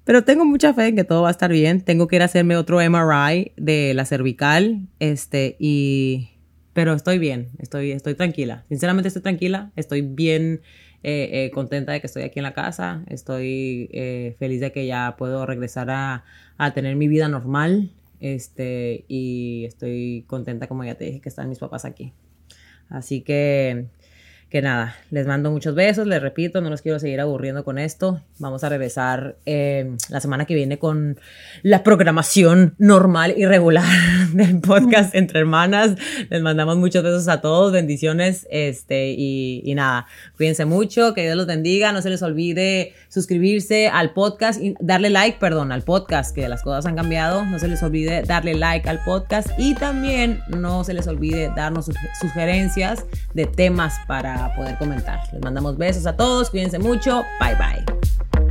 pero 0.07 0.23
tengo 0.23 0.45
mucha 0.45 0.73
fe 0.73 0.87
en 0.87 0.95
que 0.95 1.03
todo 1.03 1.23
va 1.23 1.29
a 1.29 1.31
estar 1.33 1.51
bien. 1.51 1.81
Tengo 1.81 2.07
que 2.07 2.15
ir 2.15 2.23
a 2.23 2.27
hacerme 2.27 2.57
otro 2.57 2.79
MRI 2.79 3.53
de 3.57 3.93
la 3.93 4.07
cervical, 4.07 4.87
este, 5.01 5.57
y... 5.59 6.31
Pero 6.73 6.93
estoy 6.93 7.19
bien, 7.19 7.49
estoy, 7.59 7.91
estoy 7.91 8.15
tranquila. 8.15 8.65
Sinceramente 8.69 9.09
estoy 9.09 9.23
tranquila, 9.23 9.73
estoy 9.75 10.03
bien 10.03 10.61
eh, 11.03 11.31
eh, 11.33 11.51
contenta 11.53 11.91
de 11.91 12.01
que 12.01 12.07
estoy 12.07 12.23
aquí 12.23 12.39
en 12.39 12.45
la 12.45 12.55
casa, 12.55 13.03
estoy 13.09 13.89
eh, 13.93 14.37
feliz 14.39 14.61
de 14.61 14.71
que 14.71 14.87
ya 14.87 15.17
puedo 15.19 15.45
regresar 15.45 15.91
a, 15.91 16.25
a, 16.57 16.73
tener 16.73 16.95
mi 16.95 17.09
vida 17.09 17.29
normal, 17.29 17.91
este, 18.21 19.07
y 19.09 19.65
estoy 19.65 20.25
contenta, 20.29 20.69
como 20.69 20.85
ya 20.85 20.95
te 20.95 21.07
dije, 21.07 21.21
que 21.21 21.31
están 21.31 21.49
mis 21.49 21.59
papás 21.59 21.85
aquí. 21.85 22.13
Así 22.89 23.23
que 23.23 23.87
que 24.57 24.63
nada, 24.63 24.97
les 25.11 25.27
mando 25.27 25.51
muchos 25.51 25.75
besos, 25.75 26.07
les 26.07 26.23
repito, 26.23 26.63
no 26.63 26.71
los 26.71 26.81
quiero 26.81 26.99
seguir 26.99 27.21
aburriendo 27.21 27.63
con 27.63 27.79
esto. 27.79 28.23
Vamos 28.39 28.65
a 28.65 28.71
regresar 28.71 29.37
eh, 29.45 29.95
la 30.09 30.19
semana 30.19 30.47
que 30.47 30.55
viene 30.55 30.79
con 30.79 31.21
la 31.63 31.83
programación 31.83 32.75
normal 32.79 33.35
y 33.37 33.45
regular 33.45 33.85
del 34.33 34.63
podcast 34.63 35.15
Entre 35.15 35.41
Hermanas. 35.41 35.97
Les 36.31 36.41
mandamos 36.41 36.79
muchos 36.79 37.05
besos 37.05 37.29
a 37.29 37.43
todos, 37.43 37.71
bendiciones, 37.71 38.47
este, 38.51 39.11
y, 39.11 39.61
y 39.63 39.75
nada, 39.75 40.07
cuídense 40.39 40.65
mucho, 40.65 41.13
que 41.13 41.25
Dios 41.25 41.37
los 41.37 41.47
bendiga, 41.47 41.93
no 41.93 42.01
se 42.01 42.09
les 42.09 42.23
olvide 42.23 42.95
suscribirse 43.11 43.89
al 43.89 44.15
podcast 44.15 44.59
y 44.63 44.75
darle 44.81 45.11
like, 45.11 45.37
perdón, 45.39 45.71
al 45.71 45.83
podcast, 45.83 46.35
que 46.35 46.49
las 46.49 46.63
cosas 46.63 46.87
han 46.87 46.97
cambiado, 46.97 47.45
no 47.45 47.59
se 47.59 47.69
les 47.69 47.83
olvide 47.83 48.23
darle 48.23 48.55
like 48.55 48.89
al 48.89 49.05
podcast 49.05 49.51
y 49.59 49.75
también 49.75 50.41
no 50.49 50.83
se 50.83 50.95
les 50.95 51.07
olvide 51.09 51.53
darnos 51.55 51.91
sugerencias 52.23 53.05
de 53.35 53.45
temas 53.45 53.97
poder 54.55 54.77
comentar. 54.79 55.21
Les 55.33 55.43
mandamos 55.43 55.77
besos 55.77 56.07
a 56.07 56.17
todos, 56.17 56.51
cuídense 56.51 56.79
mucho, 56.79 57.25
bye 57.41 57.55
bye. 57.55 58.46